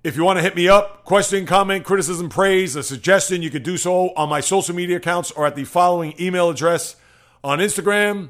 [0.04, 3.64] If you want to hit me up, question, comment, criticism, praise, a suggestion, you could
[3.64, 6.96] do so on my social media accounts or at the following email address
[7.44, 8.30] on Instagram,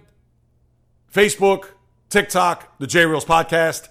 [1.13, 1.71] Facebook,
[2.09, 3.89] TikTok, the J Reels Podcast,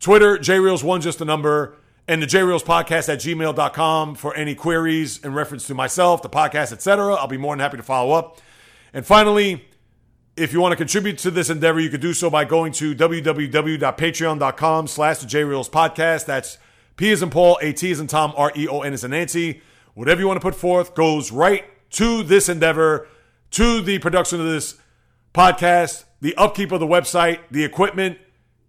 [0.00, 4.54] Twitter, J Reels1, just a number, and the J Reels Podcast at gmail.com for any
[4.54, 7.14] queries in reference to myself, the podcast, etc.
[7.14, 8.38] I'll be more than happy to follow up.
[8.92, 9.64] And finally,
[10.36, 12.94] if you want to contribute to this endeavor, you can do so by going to
[12.94, 16.26] www.patreon.com slash the JReels podcast.
[16.26, 16.58] That's
[16.96, 19.10] P as in Paul, A T as in Tom, R E O N as in
[19.10, 19.60] Nancy.
[19.94, 23.08] Whatever you want to put forth goes right to this endeavor,
[23.52, 24.76] to the production of this
[25.32, 28.18] podcast, the upkeep of the website, the equipment,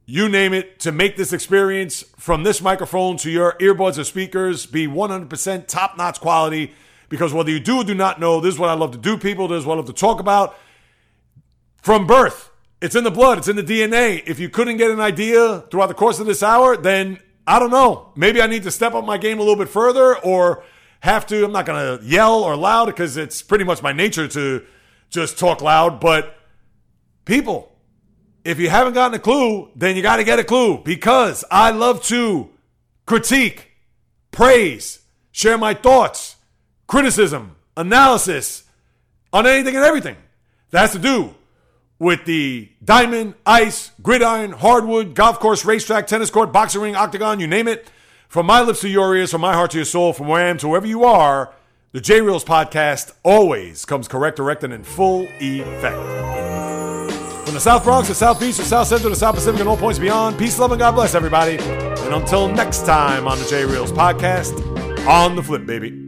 [0.05, 4.65] you name it, to make this experience from this microphone to your earbuds or speakers
[4.65, 6.73] be 100% top notch quality.
[7.09, 9.17] Because whether you do or do not know, this is what I love to do,
[9.17, 9.47] people.
[9.47, 10.57] This is what I love to talk about
[11.81, 12.51] from birth.
[12.81, 14.21] It's in the blood, it's in the DNA.
[14.27, 17.71] If you couldn't get an idea throughout the course of this hour, then I don't
[17.71, 18.11] know.
[18.15, 20.63] Maybe I need to step up my game a little bit further or
[21.01, 21.45] have to.
[21.45, 24.65] I'm not going to yell or loud because it's pretty much my nature to
[25.09, 25.99] just talk loud.
[25.99, 26.35] But
[27.25, 27.77] people,
[28.43, 31.71] if you haven't gotten a clue, then you got to get a clue because I
[31.71, 32.49] love to
[33.05, 33.71] critique,
[34.31, 34.99] praise,
[35.31, 36.37] share my thoughts,
[36.87, 38.63] criticism, analysis
[39.31, 40.15] on anything and everything
[40.71, 41.35] that has to do
[41.99, 47.47] with the diamond, ice, gridiron, hardwood, golf course, racetrack, tennis court, boxing ring, octagon, you
[47.47, 47.89] name it.
[48.27, 50.49] From my lips to your ears, from my heart to your soul, from where I
[50.49, 51.53] am to wherever you are,
[51.93, 55.95] the J Reels podcast always comes correct, direct, and in full effect.
[57.45, 59.77] From the South Bronx, the South Beach, the South Central, the South Pacific, and all
[59.77, 61.57] points beyond, peace, love, and God bless everybody.
[61.57, 64.59] And until next time on the J Reels podcast,
[65.07, 66.04] on the flip, baby.